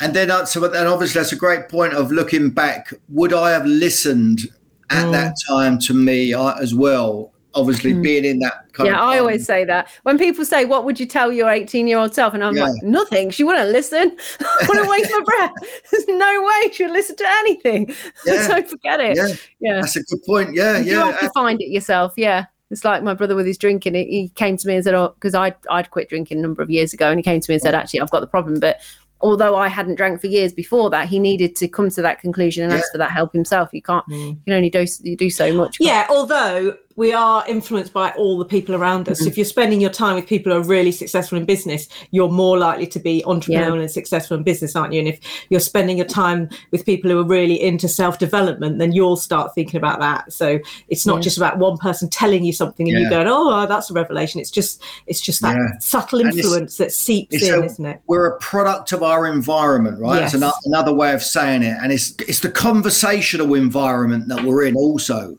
[0.00, 2.92] And then, uh, so, and obviously, that's a great point of looking back.
[3.08, 4.42] Would I have listened
[4.90, 5.12] at mm.
[5.12, 7.32] that time to me uh, as well?
[7.54, 8.02] obviously mm.
[8.02, 9.88] being in that kind yeah, I always say that.
[10.04, 12.34] When people say, What would you tell your 18 year old self?
[12.34, 12.68] And I'm yeah.
[12.68, 13.30] like, Nothing.
[13.30, 14.16] She wouldn't listen.
[14.40, 15.52] I wouldn't waste my breath.
[15.90, 17.94] There's no way she'd listen to anything.
[18.26, 18.46] Yeah.
[18.46, 19.16] so forget it.
[19.16, 19.28] Yeah.
[19.60, 19.80] yeah.
[19.80, 20.54] That's a good point.
[20.54, 20.78] Yeah.
[20.78, 21.12] You yeah.
[21.12, 22.14] have to find it yourself.
[22.16, 22.46] Yeah.
[22.70, 23.94] It's like my brother with his drinking.
[23.94, 26.70] He came to me and said, "Oh, because I'd I'd quit drinking a number of
[26.70, 28.80] years ago," and he came to me and said, "Actually, I've got the problem, but
[29.20, 32.64] although I hadn't drank for years before that, he needed to come to that conclusion
[32.64, 32.78] and yeah.
[32.78, 33.70] ask for that help himself.
[33.72, 34.28] You can't, mm.
[34.30, 35.78] you can only do you do so much.
[35.80, 39.20] Yeah, although we are influenced by all the people around us.
[39.20, 39.28] Mm-hmm.
[39.28, 42.58] If you're spending your time with people who are really successful in business, you're more
[42.58, 43.82] likely to be entrepreneurial yeah.
[43.82, 44.98] and successful in business, aren't you?
[44.98, 48.90] And if you're spending your time with people who are really into self development, then
[48.90, 50.32] you'll start thinking about that.
[50.32, 51.22] So it's not yeah.
[51.22, 53.04] just about one person telling you something and yeah.
[53.04, 57.40] you going, "Oh, that's a revelation." It's just it's just that subtle influence that seeps
[57.40, 58.02] in, a, isn't it?
[58.08, 60.16] We're a product of our environment, right?
[60.16, 60.34] Yes.
[60.34, 64.64] It's another, another way of saying it, and it's it's the conversational environment that we're
[64.64, 65.38] in also.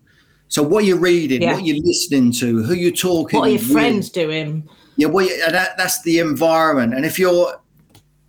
[0.49, 1.53] So what you're reading, yeah.
[1.53, 3.39] what you're listening to, who you're talking.
[3.39, 4.67] What are your friends doing?
[4.97, 6.95] Yeah, well, uh, that, that's the environment.
[6.95, 7.59] And if you're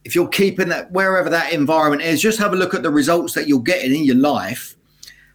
[0.05, 3.35] if you're keeping that wherever that environment is, just have a look at the results
[3.35, 4.77] that you're getting in your life,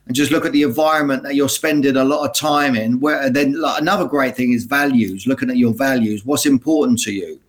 [0.06, 3.00] and just look at the environment that you're spending a lot of time in.
[3.00, 5.26] Where then like, another great thing is values.
[5.26, 7.40] Looking at your values, what's important to you,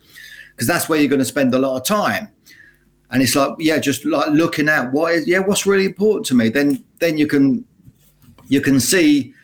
[0.55, 2.29] because that's where you're going to spend a lot of time.
[3.11, 6.35] And it's like, yeah, just like looking at what is, yeah, what's really important to
[6.35, 6.49] me.
[6.49, 7.65] Then then you can
[8.49, 9.35] you can see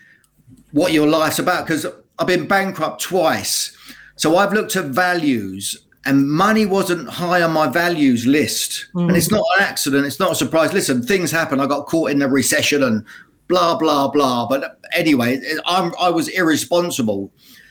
[0.73, 1.67] what your life's about.
[1.67, 1.87] Because
[2.19, 3.77] I've been bankrupt twice.
[4.17, 8.87] So I've looked at values and money wasn't high on my values list.
[8.95, 9.09] Mm.
[9.09, 10.07] And it's not an accident.
[10.07, 10.73] It's not a surprise.
[10.73, 11.61] Listen, things happen.
[11.61, 13.05] I got caught in the recession and
[13.49, 14.47] blah, blah, blah.
[14.49, 17.31] But anyway, I'm, I was irresponsible.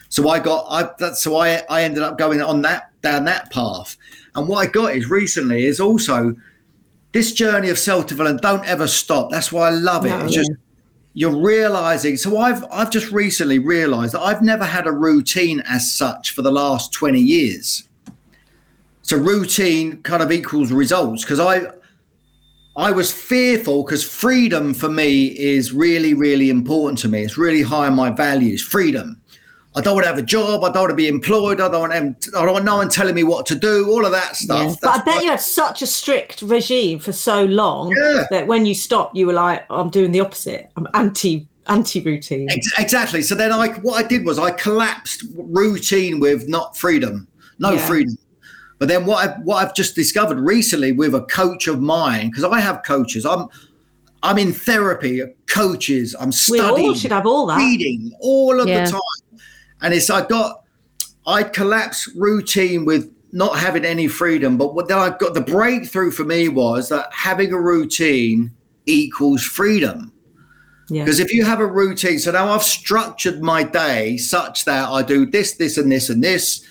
[0.09, 3.51] So I got, I, that's, so I, I ended up going on that, down that
[3.51, 3.97] path.
[4.35, 6.35] And what I got is recently is also
[7.11, 8.41] this journey of self development.
[8.41, 9.29] Don't ever stop.
[9.29, 10.09] That's why I love it.
[10.09, 10.51] No, it's just,
[11.13, 15.93] you're realizing so i've i've just recently realized that i've never had a routine as
[15.93, 17.87] such for the last 20 years.
[19.03, 21.63] So routine kind of equals results because i
[22.77, 27.23] i was fearful because freedom for me is really really important to me.
[27.23, 29.20] It's really high on my values freedom
[29.73, 30.63] I don't want to have a job.
[30.63, 31.61] I don't want to be employed.
[31.61, 33.89] I don't want, to, I don't want no one telling me what to do.
[33.89, 34.71] All of that stuff.
[34.71, 34.75] Yeah.
[34.81, 38.25] But I bet you had such a strict regime for so long yeah.
[38.31, 40.69] that when you stopped, you were like, "I'm doing the opposite.
[40.75, 43.21] I'm anti anti routine." Exactly.
[43.21, 47.27] So then I, what I did was I collapsed routine with not freedom,
[47.59, 47.87] no yeah.
[47.87, 48.17] freedom.
[48.77, 52.43] But then what I what I've just discovered recently with a coach of mine, because
[52.43, 53.25] I have coaches.
[53.25, 53.47] I'm
[54.23, 56.15] I'm in therapy, coaches.
[56.19, 56.75] I'm studying.
[56.75, 57.57] We all should have all that.
[57.57, 59.01] Reading all of the time
[59.81, 60.63] and it's I got
[61.27, 64.57] I'd collapse routine with not having any freedom.
[64.57, 68.51] But what then I got the breakthrough for me was that having a routine
[68.85, 70.11] equals freedom.
[70.89, 71.05] Yeah.
[71.05, 75.01] Because if you have a routine, so now I've structured my day such that I
[75.01, 76.65] do this, this, and this, and this,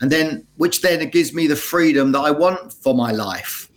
[0.00, 3.68] and then which then it gives me the freedom that I want for my life.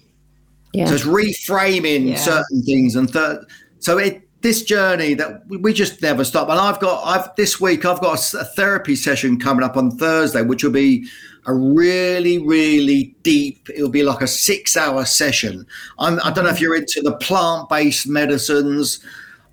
[0.74, 0.86] Yeah.
[0.86, 2.18] So it's reframing Yeah.
[2.18, 3.40] certain things, and th-
[3.80, 6.50] so it this journey that we, just never stop.
[6.50, 10.42] And I've got I've this week I've got a, therapy session coming up on Thursday,
[10.42, 11.08] which will be
[11.46, 13.70] a really really deep.
[13.70, 15.66] It'll be like a six hour session.
[15.98, 19.04] I'm, I don't know if you're into the plant based medicines.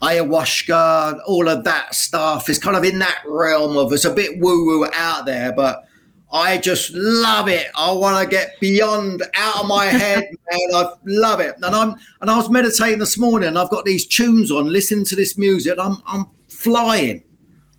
[0.03, 4.39] Ayahuasca, all of that stuff is kind of in that realm of it's a bit
[4.39, 5.86] woo woo out there, but
[6.33, 7.69] I just love it.
[7.77, 10.61] I want to get beyond out of my head, man.
[10.75, 11.55] I love it.
[11.63, 13.49] And I'm and I was meditating this morning.
[13.49, 15.79] And I've got these tunes on, listening to this music.
[15.79, 17.23] I'm I'm flying,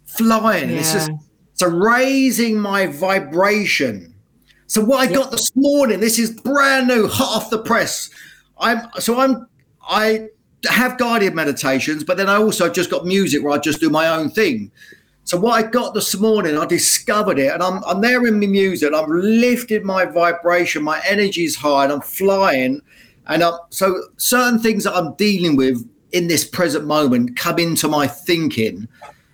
[0.06, 0.70] flying.
[0.70, 1.18] It's just Yeah.
[1.54, 4.14] so raising my vibration.
[4.68, 8.10] So what I got this morning, this is brand new, hot off the press.
[8.60, 9.48] I'm so I'm
[9.88, 10.28] I
[10.70, 14.08] have guided meditations, but then I also just got music where I just do my
[14.10, 14.72] own thing.
[15.28, 18.46] So what I got this morning, I discovered it, and I'm I'm there in my
[18.46, 18.94] music.
[18.96, 22.80] I'm lifted my vibration, my energy's high, and I'm flying.
[23.28, 27.90] And I'm, so certain things that I'm dealing with in this present moment come into
[27.90, 28.88] my thinking.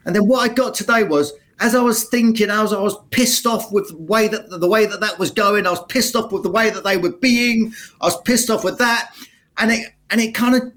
[0.05, 3.45] And then what I got today was, as I was thinking, as I was pissed
[3.45, 5.67] off with the way that the way that that was going.
[5.67, 7.71] I was pissed off with the way that they were being.
[8.01, 9.11] I was pissed off with that,
[9.59, 10.73] and it and it kind of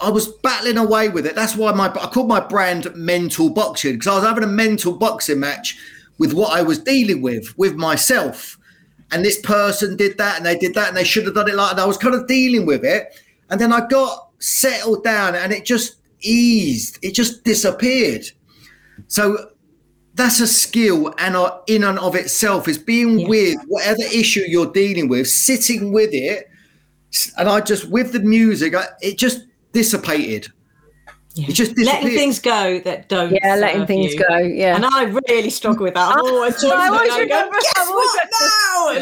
[0.00, 1.34] I was battling away with it.
[1.34, 4.92] That's why my I called my brand mental boxing because I was having a mental
[4.96, 5.78] boxing match
[6.18, 8.58] with what I was dealing with with myself.
[9.12, 11.54] And this person did that and they did that and they should have done it
[11.54, 13.20] like and I was kind of dealing with it.
[13.50, 16.98] And then I got settled down and it just eased.
[17.02, 18.24] It just disappeared.
[19.06, 19.50] So
[20.14, 21.36] that's a skill and
[21.66, 23.28] in and of itself is being Yeah.
[23.28, 26.48] with whatever issue you're dealing with, sitting with it.
[27.36, 29.44] And I just with the music, I, it just
[29.74, 30.48] dissipated.
[31.34, 31.46] Yeah.
[31.48, 33.32] It just letting things go that don't.
[33.32, 34.24] Yeah, letting things you.
[34.28, 34.36] go.
[34.38, 34.76] Yeah.
[34.76, 36.14] And I really struggle with that.
[36.16, 38.28] I'm always I joking always and go, remember- guess I've what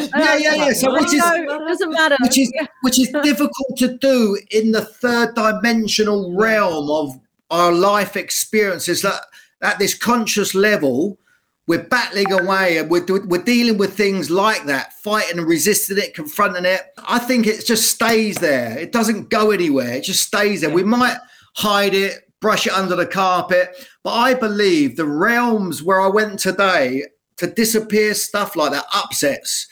[0.11, 0.19] now?
[0.19, 0.73] Yeah, yeah, yeah.
[0.73, 2.17] So which is no, it doesn't matter.
[2.21, 2.65] which is Yeah.
[2.81, 7.19] which is difficult to do in the third dimensional realm of
[7.51, 9.21] our life experiences that
[9.61, 11.19] at this conscious level
[11.67, 16.13] we're battling away and we're, we're dealing with things like that fighting and resisting it
[16.13, 16.81] confronting it.
[17.07, 18.77] I think it just stays there.
[18.77, 19.93] It doesn't go anywhere.
[19.93, 20.69] It just stays there.
[20.69, 21.17] We might
[21.55, 23.69] hide it brush it under the carpet
[24.03, 27.01] but i believe the realms where i went today
[27.37, 29.67] to disappear stuff like that upsets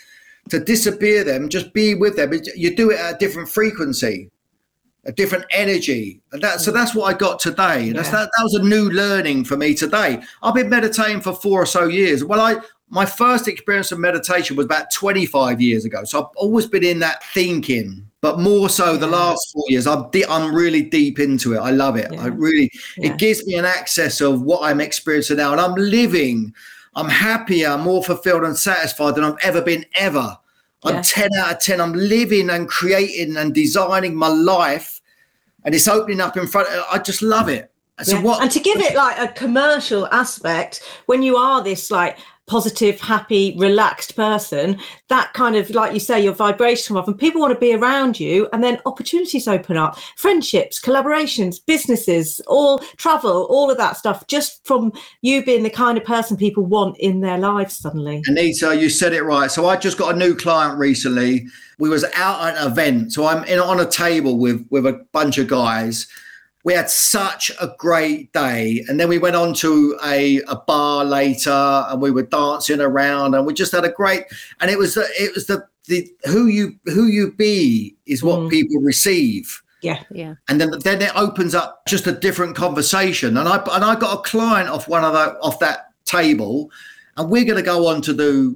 [0.49, 2.31] to disappear them, just be with them.
[2.55, 4.29] You do it at a different frequency,
[5.05, 6.61] a different energy, and that.
[6.61, 6.75] So mm.
[6.75, 7.91] that's what I got today.
[7.91, 8.29] That's that.
[8.37, 10.21] That was a new learning for me today.
[10.43, 12.23] I've been meditating for four or so years.
[12.23, 12.57] Well, I
[12.91, 16.03] my first experience of meditation was about 25 years ago.
[16.03, 19.15] So I've always been in that thinking, but more so the Yeah.
[19.15, 19.87] last four years.
[19.87, 21.59] I'm de- I'm really deep into it.
[21.59, 22.11] I love it.
[22.19, 22.69] I really.
[22.97, 23.11] Yeah.
[23.11, 26.53] It gives me an access of what I'm experiencing now, and I'm living.
[26.93, 30.37] I'm happier, more fulfilled and satisfied than I've ever been ever.
[30.83, 31.01] I'm Yeah.
[31.03, 31.79] 10 out of 10.
[31.79, 35.01] I'm living and creating and designing my life,
[35.63, 36.67] and it's opening up in front.
[36.91, 37.71] I just love it.
[38.01, 38.21] So Yeah.
[38.23, 38.41] what?
[38.41, 42.17] And to give it like a commercial aspect, when you are this like
[42.51, 44.77] positive, happy, relaxed person,
[45.07, 48.19] that kind of like you say, your vibration up and people want to be around
[48.19, 54.27] you, and then opportunities open up, friendships, collaborations, businesses, all travel, all of that stuff,
[54.27, 54.91] just from
[55.21, 58.21] you being the kind of person people want in their lives suddenly.
[58.25, 59.49] Anita, you said it right.
[59.49, 61.47] So I just got a new client recently.
[61.79, 63.13] We was out at an event.
[63.13, 66.05] So I'm in on a table with with a bunch of guys.
[66.63, 68.83] We had such a great day.
[68.87, 71.49] And then we went on to a, a bar later
[71.89, 74.25] and we were dancing around and we just had a great
[74.59, 78.39] and it was the it was the the who you who you be is what
[78.41, 78.49] Mm.
[78.51, 79.61] people receive.
[79.81, 80.03] Yeah.
[80.11, 80.35] Yeah.
[80.47, 83.35] and then then it opens up just a different conversation.
[83.37, 86.69] And I and I got a client off one of the off that table,
[87.17, 88.55] and we're going to go on to do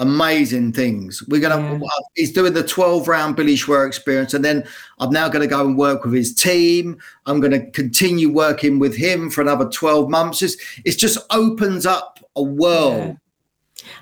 [0.00, 1.22] amazing things.
[1.28, 1.78] We're going to.
[1.78, 1.86] Yeah.
[1.86, 4.66] Uh, he's doing the twelve round Billy Schwer experience, and then
[4.98, 6.98] I'm now going to go and work with his team.
[7.26, 10.42] I'm going to continue working with him for another twelve months.
[10.42, 13.16] It's, it just opens up a world.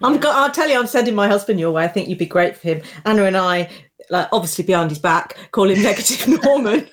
[0.02, 1.84] I'm go- I'll tell you, I'm sending my husband your way.
[1.84, 2.82] I think you'd be great for him.
[3.04, 3.68] Anna and I,
[4.10, 6.88] like, obviously behind his back, call him negative Norman.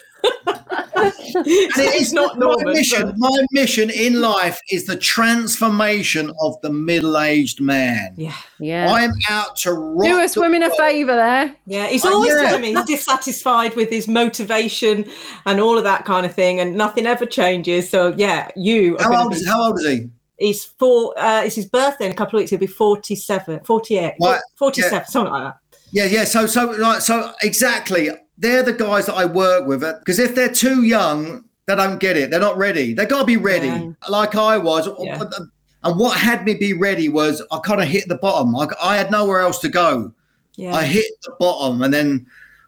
[0.98, 1.44] And
[1.78, 2.74] it is not my Norman.
[2.74, 3.06] mission.
[3.08, 8.14] but- My mission in life is the transformation of the middle-aged man.
[8.16, 8.92] Yeah, Yeah.
[8.92, 10.06] I'm out to rock.
[10.06, 11.56] Do us the women a favour there.
[11.66, 11.88] yeah.
[11.88, 12.42] He's Oh, always yeah.
[12.50, 15.06] telling me he's dissatisfied with his motivation
[15.46, 17.90] and all of that kind of thing, and nothing ever changes.
[17.90, 18.98] So yeah, you.
[19.00, 20.10] How old be- is How old is he?
[20.38, 21.14] He's four.
[21.18, 22.50] Uh, it's his birthday in a couple of weeks.
[22.50, 25.04] He'll be 47, 48, Right, 47, yeah.
[25.06, 25.56] something like that.
[25.92, 26.24] Yeah, yeah.
[26.26, 28.10] So, so, like, so exactly.
[28.38, 29.82] They're the guys that I work with.
[29.82, 32.30] Because if they're too young, they don't get it.
[32.30, 32.94] They're not ready.
[32.94, 33.92] They got to be ready, Yeah.
[34.10, 34.88] like I was.
[35.00, 35.18] Yeah.
[35.22, 35.46] Uh, uh,
[35.84, 38.56] and what had me be ready was I kind of hit the bottom.
[38.56, 40.12] I, I had nowhere else to go.
[40.56, 40.74] Yeah.
[40.74, 42.26] I hit the bottom, and then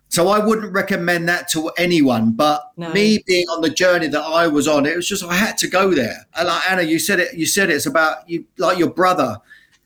[0.09, 2.31] so I wouldn't recommend that to anyone.
[2.31, 2.91] But No.
[2.93, 5.67] me being on the journey that I was on, it was just I had to
[5.67, 6.25] go there.
[6.35, 7.33] And like Anna, you said it.
[7.33, 9.37] You said it's about you, like your brother.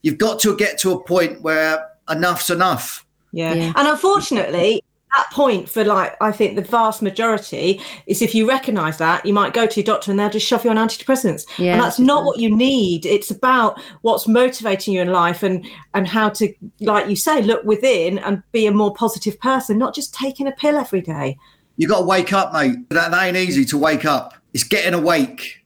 [0.04, 3.06] You've got to get to a point where enough's enough.
[3.32, 3.54] Yeah.
[3.54, 3.74] Yeah.
[3.76, 4.84] And unfortunately,
[5.16, 9.34] that point for like, I think the vast majority is if you recognize that, you
[9.34, 11.46] might go to your doctor and they'll just shove you on antidepressants.
[11.58, 13.06] Yeah, and that's not what you need.
[13.06, 17.64] It's about what's motivating you in life and and how to, like you say, look
[17.64, 21.38] within and be a more positive person, not just taking a pill every day.
[21.78, 22.90] You got to wake up, mate.
[22.90, 24.36] That, that ain't easy to wake up.
[24.54, 25.64] It's getting awake,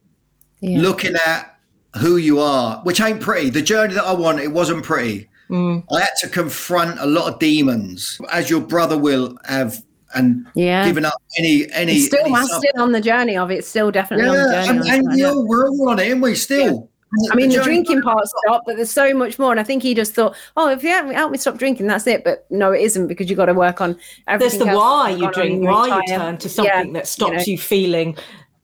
[0.60, 0.80] Yeah.
[0.80, 1.58] looking at
[1.98, 3.50] who you are, which ain't pretty.
[3.50, 5.28] The journey that I want, it wasn't pretty.
[5.50, 5.84] Mm.
[5.92, 9.82] I had to confront a lot of demons, as your brother will have,
[10.14, 10.84] and Yeah.
[10.84, 11.96] given up any any.
[11.96, 13.64] It's still, any still on the journey of it.
[13.64, 14.68] Still definitely on the yeah, journey.
[14.68, 15.28] and, of and it, we yeah.
[15.28, 16.88] all, we're all on it, and we still.
[17.30, 19.52] I mean, the journey- drinking part stopped, but there's so much more.
[19.52, 21.86] And I think he just thought, oh, if you help me, help me stop drinking,
[21.86, 22.24] that's it.
[22.24, 24.58] But no, it isn't because you've got to work on everything.
[24.58, 26.92] There's the else why you gone on in drink, why you turn to Yeah, something
[26.94, 27.52] that stops know.
[27.52, 28.16] you, feeling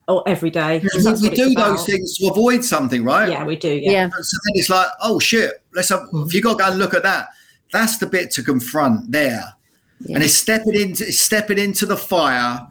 [0.08, 0.78] oh, every day.
[0.80, 1.68] We, That's we what do about.
[1.76, 3.28] those things to avoid something, right?
[3.30, 3.72] Yeah, we do.
[3.72, 3.90] Yeah.
[3.92, 4.08] Yeah.
[4.10, 6.26] So then it's like, oh shit, let's have, mm.
[6.26, 7.28] if you got to go and look at that,
[7.72, 9.54] that's the bit to confront there.
[10.00, 10.16] Yeah.
[10.16, 12.66] And it's stepping into it's stepping into the fire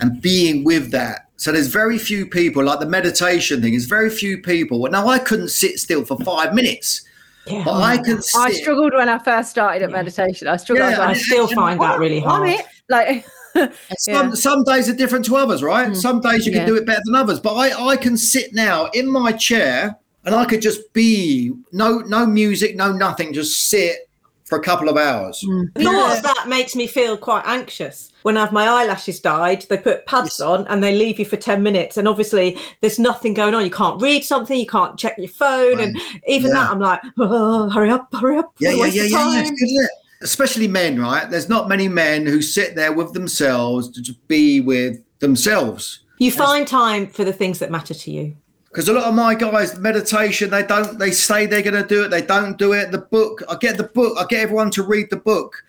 [0.00, 1.28] and being with that.
[1.36, 3.72] So there's very few people like the meditation thing.
[3.72, 4.82] There's very few people.
[4.88, 7.02] Now I couldn't sit still for five minutes,
[7.46, 7.62] Yeah.
[7.64, 8.40] but I can sit.
[8.40, 9.96] I struggled when I first started at Yeah.
[9.96, 10.48] meditation.
[10.48, 10.90] I struggled.
[10.90, 12.48] Yeah, I I still find that really hard.
[12.48, 12.64] it.
[12.88, 13.26] Like,
[13.98, 14.34] Some Yeah.
[14.34, 15.90] some days are different to others, right?
[15.90, 15.96] Mm.
[15.96, 16.66] Some days you can Yeah.
[16.66, 17.40] do it better than others.
[17.40, 21.98] But I, I can sit now in my chair and I could just be no
[21.98, 24.08] no music, no nothing, just sit
[24.44, 25.40] for a couple of hours.
[25.74, 28.12] The thought of that makes me feel quite anxious.
[28.22, 31.36] When I have my eyelashes dyed, they put pads on and they leave you for
[31.38, 31.96] 10 minutes.
[31.96, 33.64] And obviously, there's nothing going on.
[33.64, 35.80] You can't read something, you can't check your phone.
[35.80, 35.96] And
[36.28, 36.58] even Yeah.
[36.58, 38.52] that, I'm like, oh, hurry up, hurry up.
[38.60, 39.86] Yeah, yeah, waste yeah, of yeah, yeah.
[40.22, 40.68] It's time." good, isn't it?
[40.68, 41.30] Especially men, right?
[41.30, 46.00] There's not many men who sit there with themselves to be with themselves.
[46.18, 48.36] You find time for the things that matter to you.
[48.68, 52.04] Because a lot of my guys, meditation, they don't, they say they're going to do
[52.04, 52.90] it, they don't do it.
[52.90, 55.62] The book, I get the book, I get everyone to read the book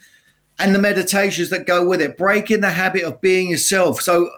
[0.59, 4.01] and the meditations that go with it, breaking the habit of being yourself.
[4.01, 4.29] So,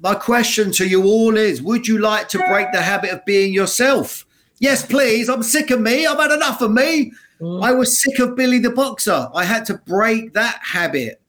[0.00, 3.52] my question to you all is Would you like to break the habit of being
[3.52, 4.24] yourself?
[4.58, 5.28] Yes, please.
[5.28, 6.06] I'm sick of me.
[6.06, 7.12] I've had enough of me.
[7.42, 9.28] I was sick of Billy the Boxer.
[9.34, 11.20] I had to break that habit.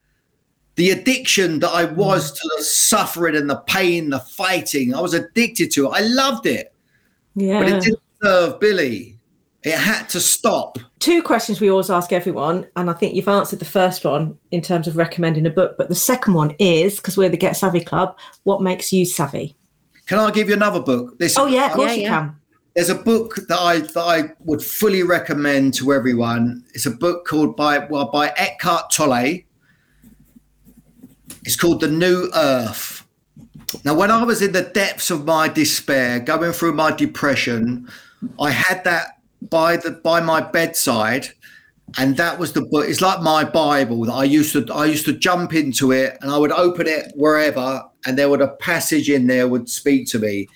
[0.76, 1.96] The addiction that I hmm.
[1.96, 5.90] was to the suffering and the pain, the fighting, I was addicted to it.
[5.90, 6.72] I loved it
[7.34, 7.60] Yeah.
[7.60, 9.18] but it didn't serve Billy.
[9.62, 10.78] It had to stop.
[10.98, 12.66] Two questions we always ask everyone.
[12.76, 15.76] And I think you've answered the first one in terms of recommending a book.
[15.78, 19.56] But the second one is because we're the Get Savvy Club, what makes you savvy?
[20.06, 21.18] Can I give you another book?
[21.18, 22.08] This, Oh, yeah, of course Yeah, you yeah.
[22.08, 22.36] can.
[22.74, 26.64] There's a book that I that I would fully recommend to everyone.
[26.74, 29.44] It's a book called by well by Eckhart Tolle.
[31.44, 33.06] It's called The New Earth.
[33.84, 37.88] Now, when I was in the depths of my despair, going through my depression,
[38.40, 41.28] I had that by the by my bedside,
[41.96, 42.88] and that was the book.
[42.88, 46.30] It's like my Bible that I used to I used to jump into it, and
[46.32, 50.18] I would open it wherever, and there would a passage in there would speak to
[50.18, 50.48] me.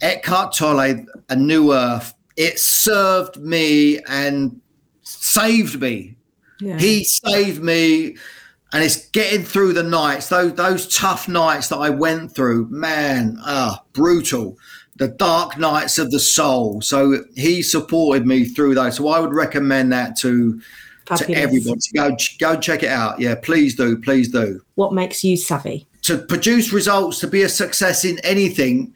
[0.00, 2.14] Eckhart Tolle, A New Earth.
[2.36, 4.60] It served me and
[5.02, 6.16] saved me.
[6.60, 6.78] Yeah.
[6.78, 8.16] He saved me,
[8.72, 12.68] and it's getting through the nights, those those tough nights that I went through.
[12.70, 14.56] Man, ah, brutal.
[14.96, 16.80] The dark nights of the soul.
[16.80, 18.96] So he supported me through those.
[18.96, 20.60] So I would recommend that to
[21.06, 21.80] to everybody.
[21.94, 23.20] Go go check it out.
[23.20, 24.60] Yeah, please do, please do.
[24.76, 25.86] What makes you savvy?
[26.02, 28.94] To produce results, to be a success in anything,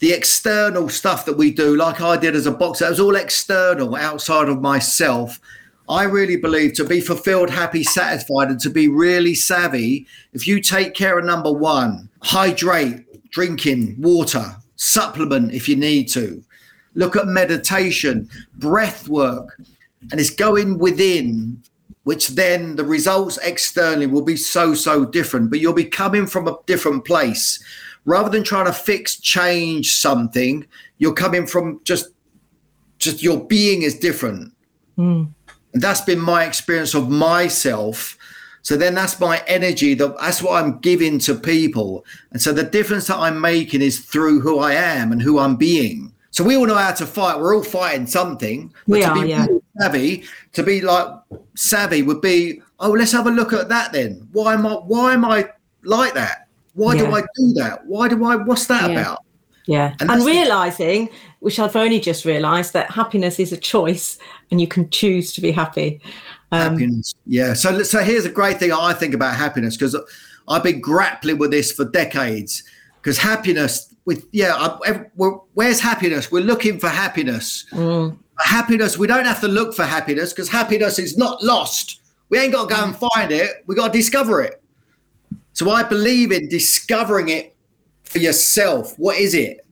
[0.00, 3.16] the external stuff that we do, like I did as a boxer, it was all
[3.16, 5.40] external, outside of myself.
[5.88, 10.60] I really believe to be fulfilled, happy, satisfied, and to be really savvy, if you
[10.60, 16.42] take care of number one, hydrate, drinking water, supplement if you need to,
[16.94, 19.60] look at meditation, breath work,
[20.10, 21.62] and it's going within,
[22.04, 26.48] which then the results externally will be so, so different, but you'll be coming from
[26.48, 27.62] a different place.
[28.04, 30.66] Rather than trying to fix, change something,
[30.98, 32.10] you're coming from just,
[32.98, 34.52] just your being is different.
[34.96, 35.24] Hmm.
[35.72, 38.16] And that's been my experience of myself.
[38.62, 39.94] So then that's my energy.
[39.94, 42.04] That that's what I'm giving to people.
[42.30, 45.56] And so the difference that I'm making is through who I am and who I'm
[45.56, 46.14] being.
[46.30, 47.38] So we all know how to fight.
[47.38, 48.72] We're all fighting something.
[48.88, 49.46] But We to are, be yeah.
[49.80, 51.06] savvy, to be like
[51.54, 54.26] savvy would be, oh, let's have a look at that then.
[54.32, 55.50] Why am I why am I
[55.82, 56.43] like that?
[56.74, 57.86] Why do I do that?
[57.86, 59.00] Why do I what's that Yeah.
[59.00, 59.18] about?
[59.66, 59.94] Yeah.
[60.00, 61.08] And And, realizing,
[61.40, 64.18] which I've only just realized, that happiness is a choice
[64.50, 66.00] and you can choose to be happy.
[66.52, 67.14] Um, happiness.
[67.26, 67.54] Yeah.
[67.54, 69.96] So so here's a great thing I think about happiness because
[70.48, 72.62] I've been grappling with this for decades.
[73.00, 75.04] Because happiness, with yeah, I,
[75.54, 76.32] where's happiness?
[76.32, 77.66] We're looking for happiness.
[78.38, 78.98] Happiness.
[78.98, 82.00] We don't have to look for happiness because happiness is not lost.
[82.30, 83.62] We ain't got to go and find it.
[83.66, 84.60] We got to discover it.
[85.54, 87.56] So I believe in discovering it
[88.02, 88.94] for yourself.
[88.98, 89.66] What is it?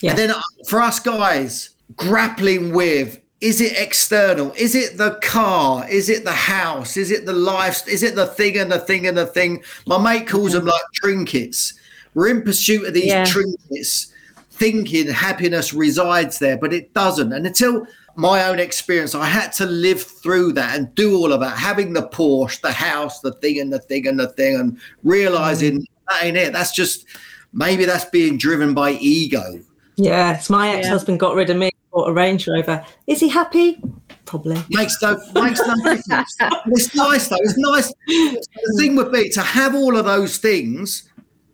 [0.00, 0.10] Yeah.
[0.10, 4.52] And then uh, for us guys, grappling with is it external?
[4.56, 5.88] Is it the car?
[5.88, 6.96] Is it the house?
[6.96, 7.86] Is it the life?
[7.86, 9.62] Is it the thing and the thing and the thing?
[9.86, 11.74] My mate calls them like trinkets.
[12.14, 13.24] We're in pursuit of these Yeah.
[13.24, 14.12] trinkets,
[14.58, 17.32] thinking happiness resides there, but it doesn't.
[17.32, 17.86] And until
[18.16, 21.92] my own experience, I had to live through that and do all of that, having
[21.92, 25.84] the Porsche, the house, the thing and the thing and the thing, and realizing mm.
[26.08, 26.52] that ain't it.
[26.52, 27.06] That's just
[27.52, 29.60] maybe that's being driven by ego.
[29.96, 30.50] yes.
[30.50, 32.84] My ex husband got rid of me, bought a Range Rover.
[33.06, 33.80] Is he happy?
[34.24, 34.62] Probably.
[34.70, 36.36] makes no makes no difference.
[36.66, 37.38] It's nice though.
[37.40, 37.92] It's nice.
[38.06, 41.08] The thing would be to have all of those things,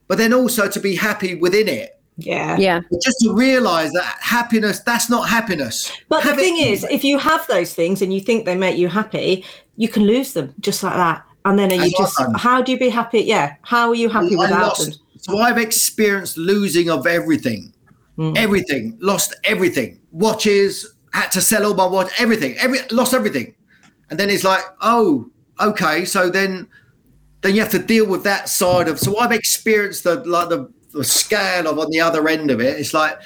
[0.08, 2.00] but then also to be happy within it.
[2.16, 2.56] Yeah.
[2.56, 2.80] Yeah.
[2.90, 5.92] But just to realise that happiness, that's not happiness.
[6.08, 8.78] But Have the thing is, if you have those things and you think they make
[8.78, 9.44] you happy,
[9.76, 11.24] you can lose them just like that.
[11.44, 13.20] And then are you As just, I've how do you be happy?
[13.20, 13.56] Yeah.
[13.62, 14.88] How are you happy I without them?
[14.88, 17.74] lost, so I've experienced losing of everything,
[18.16, 18.32] hmm.
[18.36, 20.00] everything, lost everything.
[20.12, 23.54] Watches, had to sell all my watch, everything, every lost everything.
[24.10, 26.04] And then it's like, oh, okay.
[26.04, 26.68] So then,
[27.42, 28.98] then you have to deal with that side of.
[28.98, 32.78] So I've experienced the like the, the scale of on the other end of it.
[32.78, 33.18] It's like,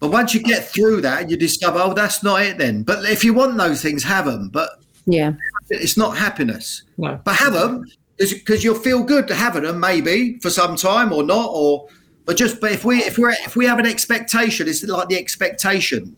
[0.00, 2.82] but once you get through that, you discover, oh, that's not it then.
[2.82, 4.48] But if you want those things, have them.
[4.48, 4.70] But
[5.06, 5.32] Yeah.
[5.70, 6.82] it's not happiness.
[6.98, 7.20] No.
[7.24, 7.84] But have them
[8.18, 11.86] because you'll feel good to having them maybe for some time or not or
[12.24, 15.16] but just but if we if we're if we have an expectation it's like the
[15.16, 16.16] expectation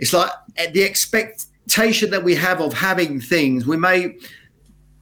[0.00, 4.16] it's like eh, the expectation that we have of having things we may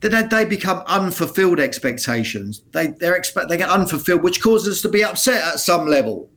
[0.01, 2.63] then they become unfulfilled expectations.
[2.73, 6.31] They they're expect they get unfulfilled which causes us to be upset at some level.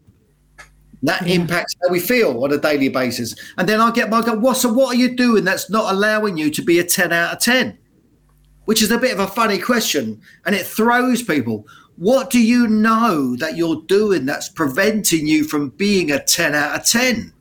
[1.02, 3.36] That impacts how we feel on a daily basis.
[3.58, 6.38] And then i get my go what so what are you doing that's not allowing
[6.38, 7.78] you to be a 10 out of 10
[8.66, 11.68] which is a bit of a funny question and it throws people.
[11.98, 16.80] What do you know that you're doing that's preventing you from being a 10 out
[16.80, 17.33] of 10?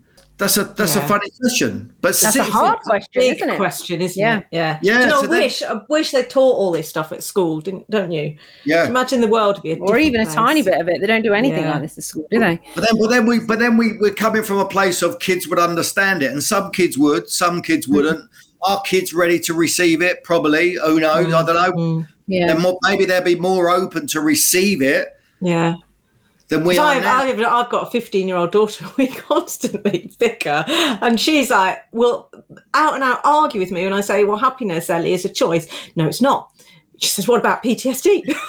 [0.42, 1.92] That's a that's a funny question.
[2.00, 3.56] But That's a sit- hard question, Big isn't it?
[3.56, 4.38] question, isn't Yeah.
[4.38, 4.46] it?
[4.50, 4.78] Yeah.
[4.82, 7.22] Yeah, you know, so I then- wish I wish they taught all this stuff at
[7.22, 8.36] school, didn't don't you?
[8.64, 8.86] Yeah.
[8.88, 11.00] Imagine the world would be a Or even a tiny bit of it.
[11.00, 11.72] They don't do anything Yeah.
[11.74, 12.58] like this at school, do they?
[12.74, 15.46] But then, but then we, but then we, we're coming from a place of kids
[15.46, 17.94] would understand it, and some kids would, some kids Mm.
[17.94, 18.30] wouldn't.
[18.62, 20.24] Are kids ready to receive it?
[20.24, 20.74] Probably.
[20.74, 21.32] Who knows?
[21.32, 21.72] I don't know.
[21.72, 22.06] Mm.
[22.26, 22.54] Yeah.
[22.58, 25.08] More, maybe they'll be more open to receive it
[25.40, 25.74] Yeah.
[26.58, 27.18] Than we are I've, now.
[27.18, 28.84] I've, I've got a 15 year old daughter.
[28.96, 32.30] We constantly bicker, and she's like, "Well,
[32.74, 35.66] out and out argue with me And I say, well, happiness, Ellie, is a choice."
[35.96, 36.50] No, it's not.
[36.98, 38.34] She says, "What about PTSD?"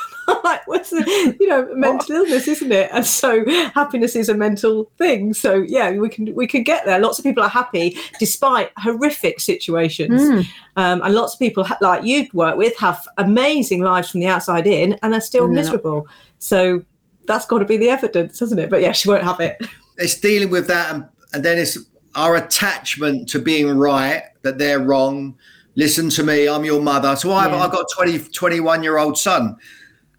[0.45, 4.89] Like, "What's the, you know, mental illness, isn't it?" And so, happiness is a mental
[4.97, 5.33] thing.
[5.33, 6.97] So, yeah, we can we can get there.
[6.97, 10.45] Lots of people are happy despite horrific situations, Mm.
[10.77, 14.65] um, and lots of people like you work with have amazing lives from the outside
[14.65, 15.61] in, and are still they're not.
[15.61, 16.07] miserable.
[16.39, 16.83] So
[17.27, 18.69] that's got to be the evidence, hasn't it?
[18.69, 19.57] But yeah, she won't have it.
[19.97, 21.77] it's dealing with that and, and then it's
[22.15, 25.35] our attachment to being right that they're wrong
[25.75, 27.57] listen to me i'm your mother so i've, Yeah.
[27.63, 29.55] I've got a 20 21 year old son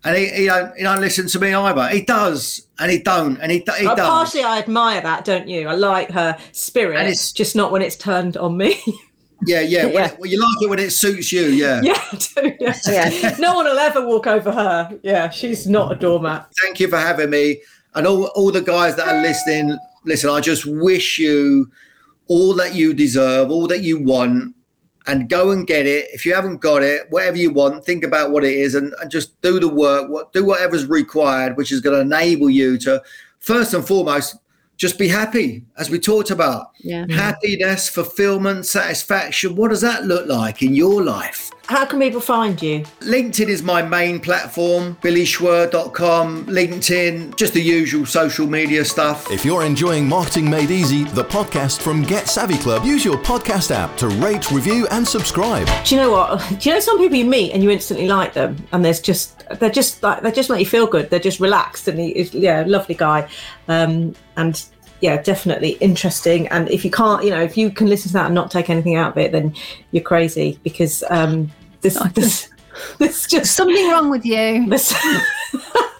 [0.05, 3.41] and he, he don't he don't listen to me either he does and he don't
[3.41, 5.67] and he, he Uh, does partially, I admire that, don't you?
[5.69, 8.81] I like her spirit, And it's- just not when it's turned on me.
[9.47, 10.07] yeah yeah, Yeah.
[10.13, 12.75] it- well, you like it when it suits you yeah yeah, I do, yeah.
[12.87, 13.37] Yeah.
[13.39, 14.99] no one will ever walk over her.
[15.03, 16.49] Yeah, she's not a doormat.
[16.63, 17.61] thank you for having me
[17.95, 21.71] and all, all the guys that are listening listen i just wish you
[22.27, 24.55] all that you deserve all that you want
[25.07, 28.31] and go and get it if you haven't got it whatever you want think about
[28.31, 31.81] what it is and, and just do the work what do whatever's required which is
[31.81, 33.01] going to enable you to
[33.41, 34.37] first and foremost
[34.77, 36.73] just be happy as we talked about.
[36.85, 37.05] Yeah.
[37.05, 37.13] Mm.
[37.13, 42.61] happiness fulfillment satisfaction what does that look like in your life How can people find
[42.61, 42.81] you?
[43.01, 49.31] LinkedIn is my main platform, billyschwer.com, LinkedIn, just the usual social media stuff.
[49.31, 53.71] If you're enjoying Marketing Made Easy, the podcast from Get Savvy Club, use your podcast
[53.71, 55.67] app to rate, review, and subscribe.
[55.85, 56.39] Do you know what?
[56.61, 59.43] Do you know some people you meet and you instantly like them, and there's just
[59.59, 61.09] they're just like they just make you feel good.
[61.09, 63.27] They're just relaxed, and he is yeah, lovely guy,
[63.69, 64.63] um, and
[65.01, 66.49] yeah, definitely interesting.
[66.49, 68.71] And if you can't, you know, if you can listen to that and not take
[68.71, 69.55] anything out of it, then
[69.91, 71.51] you're crazy because um,
[71.83, 72.49] this, this,
[72.99, 74.67] this just something wrong with you.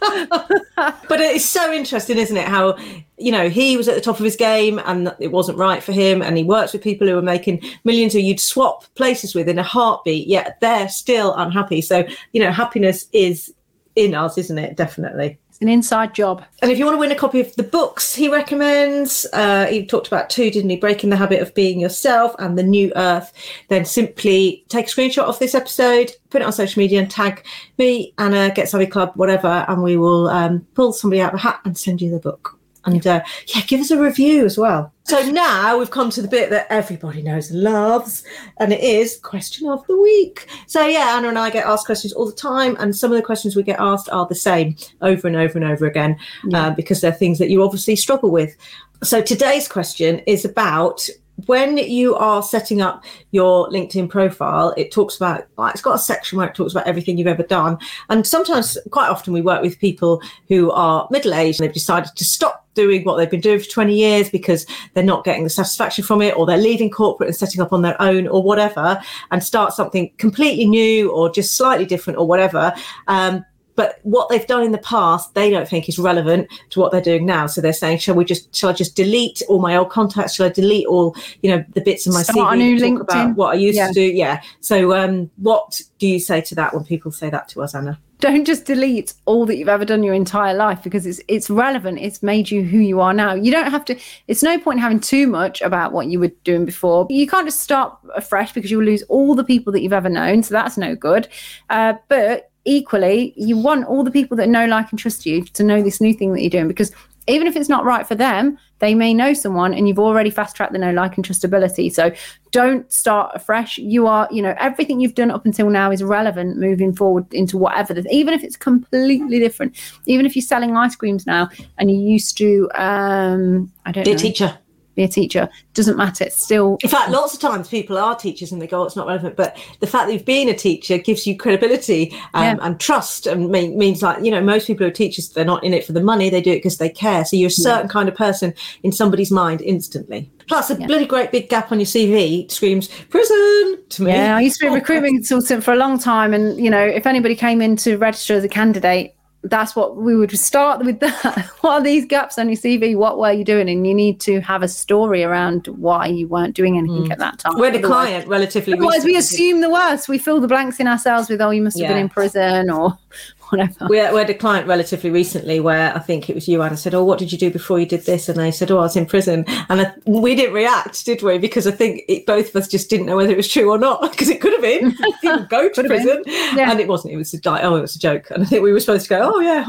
[1.09, 2.49] But it's so interesting, isn't it?
[2.49, 2.77] How
[3.17, 5.93] you know he was at the top of his game and it wasn't right for
[5.93, 9.49] him, and he works with people who are making millions who you'd swap places with
[9.49, 11.81] in a heartbeat, yet they're still unhappy.
[11.81, 13.55] So you know, happiness is
[13.95, 14.77] in us, isn't it?
[14.77, 15.39] Definitely.
[15.55, 16.45] It's an inside job.
[16.63, 19.87] And if you want to win a copy of the books he recommends, uh, he
[19.87, 20.75] talked about two, didn't he?
[20.75, 23.33] Breaking the Habit of Being Yourself and The New Earth.
[23.69, 27.47] Then simply take a screenshot of this episode, put it on social media and tag
[27.79, 31.43] me, Anna, Get Savvy Club, whatever, and we will um, pull somebody out of a
[31.45, 32.59] hat and send you the book.
[32.87, 34.93] And uh, yeah, give us a review as well.
[35.05, 38.25] So now we've come to the bit that everybody knows and loves,
[38.59, 40.47] and it is question of the week.
[40.67, 43.23] So yeah, Anna and I get asked questions all the time, and some of the
[43.23, 46.67] questions we get asked are the same over and over and over again yeah.
[46.67, 48.57] uh, because they're things that you obviously struggle with.
[49.03, 51.09] So today's question is about
[51.47, 56.39] when you are setting up your LinkedIn profile, it talks about, it's got a section
[56.39, 57.79] where it talks about everything you've ever done.
[58.09, 62.15] And sometimes, quite often, we work with people who are middle aged and they've decided
[62.15, 65.51] to stop doing what they've been doing for 20 years because they're not getting the
[65.51, 69.01] satisfaction from it, or they're leaving corporate and setting up on their own, or whatever,
[69.31, 72.73] and start something completely new or just slightly different or whatever.
[73.07, 73.45] Um,
[73.77, 77.01] but what they've done in the past they don't think is relevant to what they're
[77.01, 77.47] doing now.
[77.47, 80.35] So they're saying shall we just shall i just delete all my old contacts?
[80.35, 83.55] Shall i delete all you know the bits of my Start cv talk about what
[83.55, 83.89] i used yeah.
[83.89, 84.03] to do?
[84.03, 84.43] Yeah.
[84.61, 87.99] So um, what do you say to that when people say that to us anna
[88.19, 91.99] don't just delete all that you've ever done your entire life because it's it's relevant.
[92.01, 93.35] It's made you who you are now.
[93.35, 93.99] You don't have to
[94.29, 97.07] it's no point having too much about what you were doing before.
[97.11, 100.43] You can't just start afresh because you'll lose all the people that you've ever known.
[100.43, 101.29] So that's no good.
[101.71, 105.63] Uh, but equally, you want all the people that know, like, and trust you to
[105.63, 106.93] know this new thing that you're doing because
[107.27, 110.57] even if it's not right for them, they may know someone and you've already fast
[110.57, 111.93] tracked the know, like, and trustability.
[111.93, 112.13] So
[112.51, 113.79] don't start afresh.
[113.79, 117.57] You are, you know, everything you've done up until now is relevant moving forward into
[117.57, 119.75] whatever, even if it's completely different.
[120.07, 121.49] Even if you're selling ice creams now
[121.79, 124.17] and you used to, um, I don't be know.
[124.17, 124.59] a teacher
[124.95, 125.49] be a teacher.
[125.75, 126.25] Doesn't matter.
[126.25, 126.79] It's still.
[126.83, 129.37] In fact, lots of times people are teachers and they go, oh, "It's not relevant."
[129.37, 132.57] But the fact that you've been a teacher gives you credibility um, yeah.
[132.63, 135.65] and trust, and mean, means like you know, most people who are teachers, they're not
[135.65, 137.25] in it for the money; they do it because they care.
[137.25, 137.93] So you're a certain yeah.
[137.93, 140.31] kind of person in somebody's mind instantly.
[140.47, 140.87] Plus, a yeah.
[140.87, 144.13] bloody great big gap on your CV screams prison to me.
[144.13, 146.85] Yeah, I used to be a recruitment consultant for a long time, and you know,
[146.85, 149.15] if anybody came in to register as a candidate,
[149.45, 151.47] that's what we would start with that.
[151.61, 152.97] what are these gaps on your CV?
[152.97, 153.69] What were you doing?
[153.69, 157.13] And you need to have a story around why you weren't doing anything mm.
[157.13, 157.59] at that time.
[157.59, 158.73] We're the client relatively.
[158.73, 160.09] Otherwise, we assume the worst.
[160.09, 161.89] We fill the blanks in ourselves with, oh, you must have yeah.
[161.89, 162.99] been in prison or
[163.51, 163.87] whatever.
[163.89, 166.95] We, we had a client relatively recently where I think it was you, Anna, said,
[166.95, 168.29] Oh, what did you do before you did this?
[168.29, 169.45] And they said, Oh, I was in prison.
[169.69, 171.39] And I, we didn't react, did we?
[171.39, 173.79] Because I think it, both of us just didn't know whether it was true or
[173.79, 174.93] not, because it could have been.
[175.21, 176.23] People go to prison.
[176.27, 176.71] Yeah.
[176.71, 177.15] And it wasn't.
[177.15, 178.31] It was like, Oh, it was a joke.
[178.31, 179.65] And I think we were supposed to go, Oh, yeah,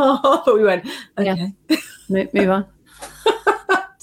[0.46, 0.86] but we went,
[1.18, 1.54] Okay.
[1.70, 2.26] Yeah.
[2.34, 2.66] Move on.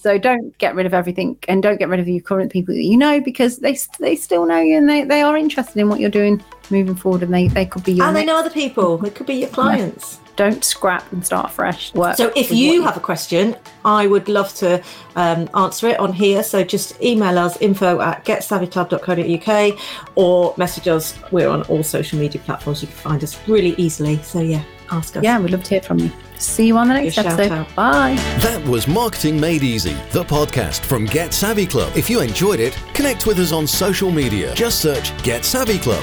[0.03, 2.83] So don't get rid of everything and don't get rid of your current people that
[2.83, 6.01] you know because they they still know you and they, they are interested in what
[6.01, 9.05] you're doing moving forward and they, they could be your And they know other people.
[9.05, 10.15] It could be your clients.
[10.15, 10.33] Yeah.
[10.35, 11.95] Don't scrap and start fresh.
[11.95, 14.83] Work so if you have a question, I would love to
[15.15, 16.43] um, answer it on here.
[16.43, 19.79] So just email us info at getsavvyclub.co.uk
[20.17, 21.17] or message us.
[21.31, 22.83] We're on all social media platforms.
[22.83, 24.21] You can find us really easily.
[24.23, 25.23] So yeah, ask us.
[25.23, 26.11] Yeah, we'd love to hear from you.
[26.43, 27.67] See you on the next episode.
[27.75, 28.15] Bye.
[28.41, 31.97] That was Marketing Made Easy, the podcast from Get Savvy Club.
[31.97, 34.55] If you enjoyed it, connect with us on social media.
[34.55, 36.03] Just search Get Savvy Club.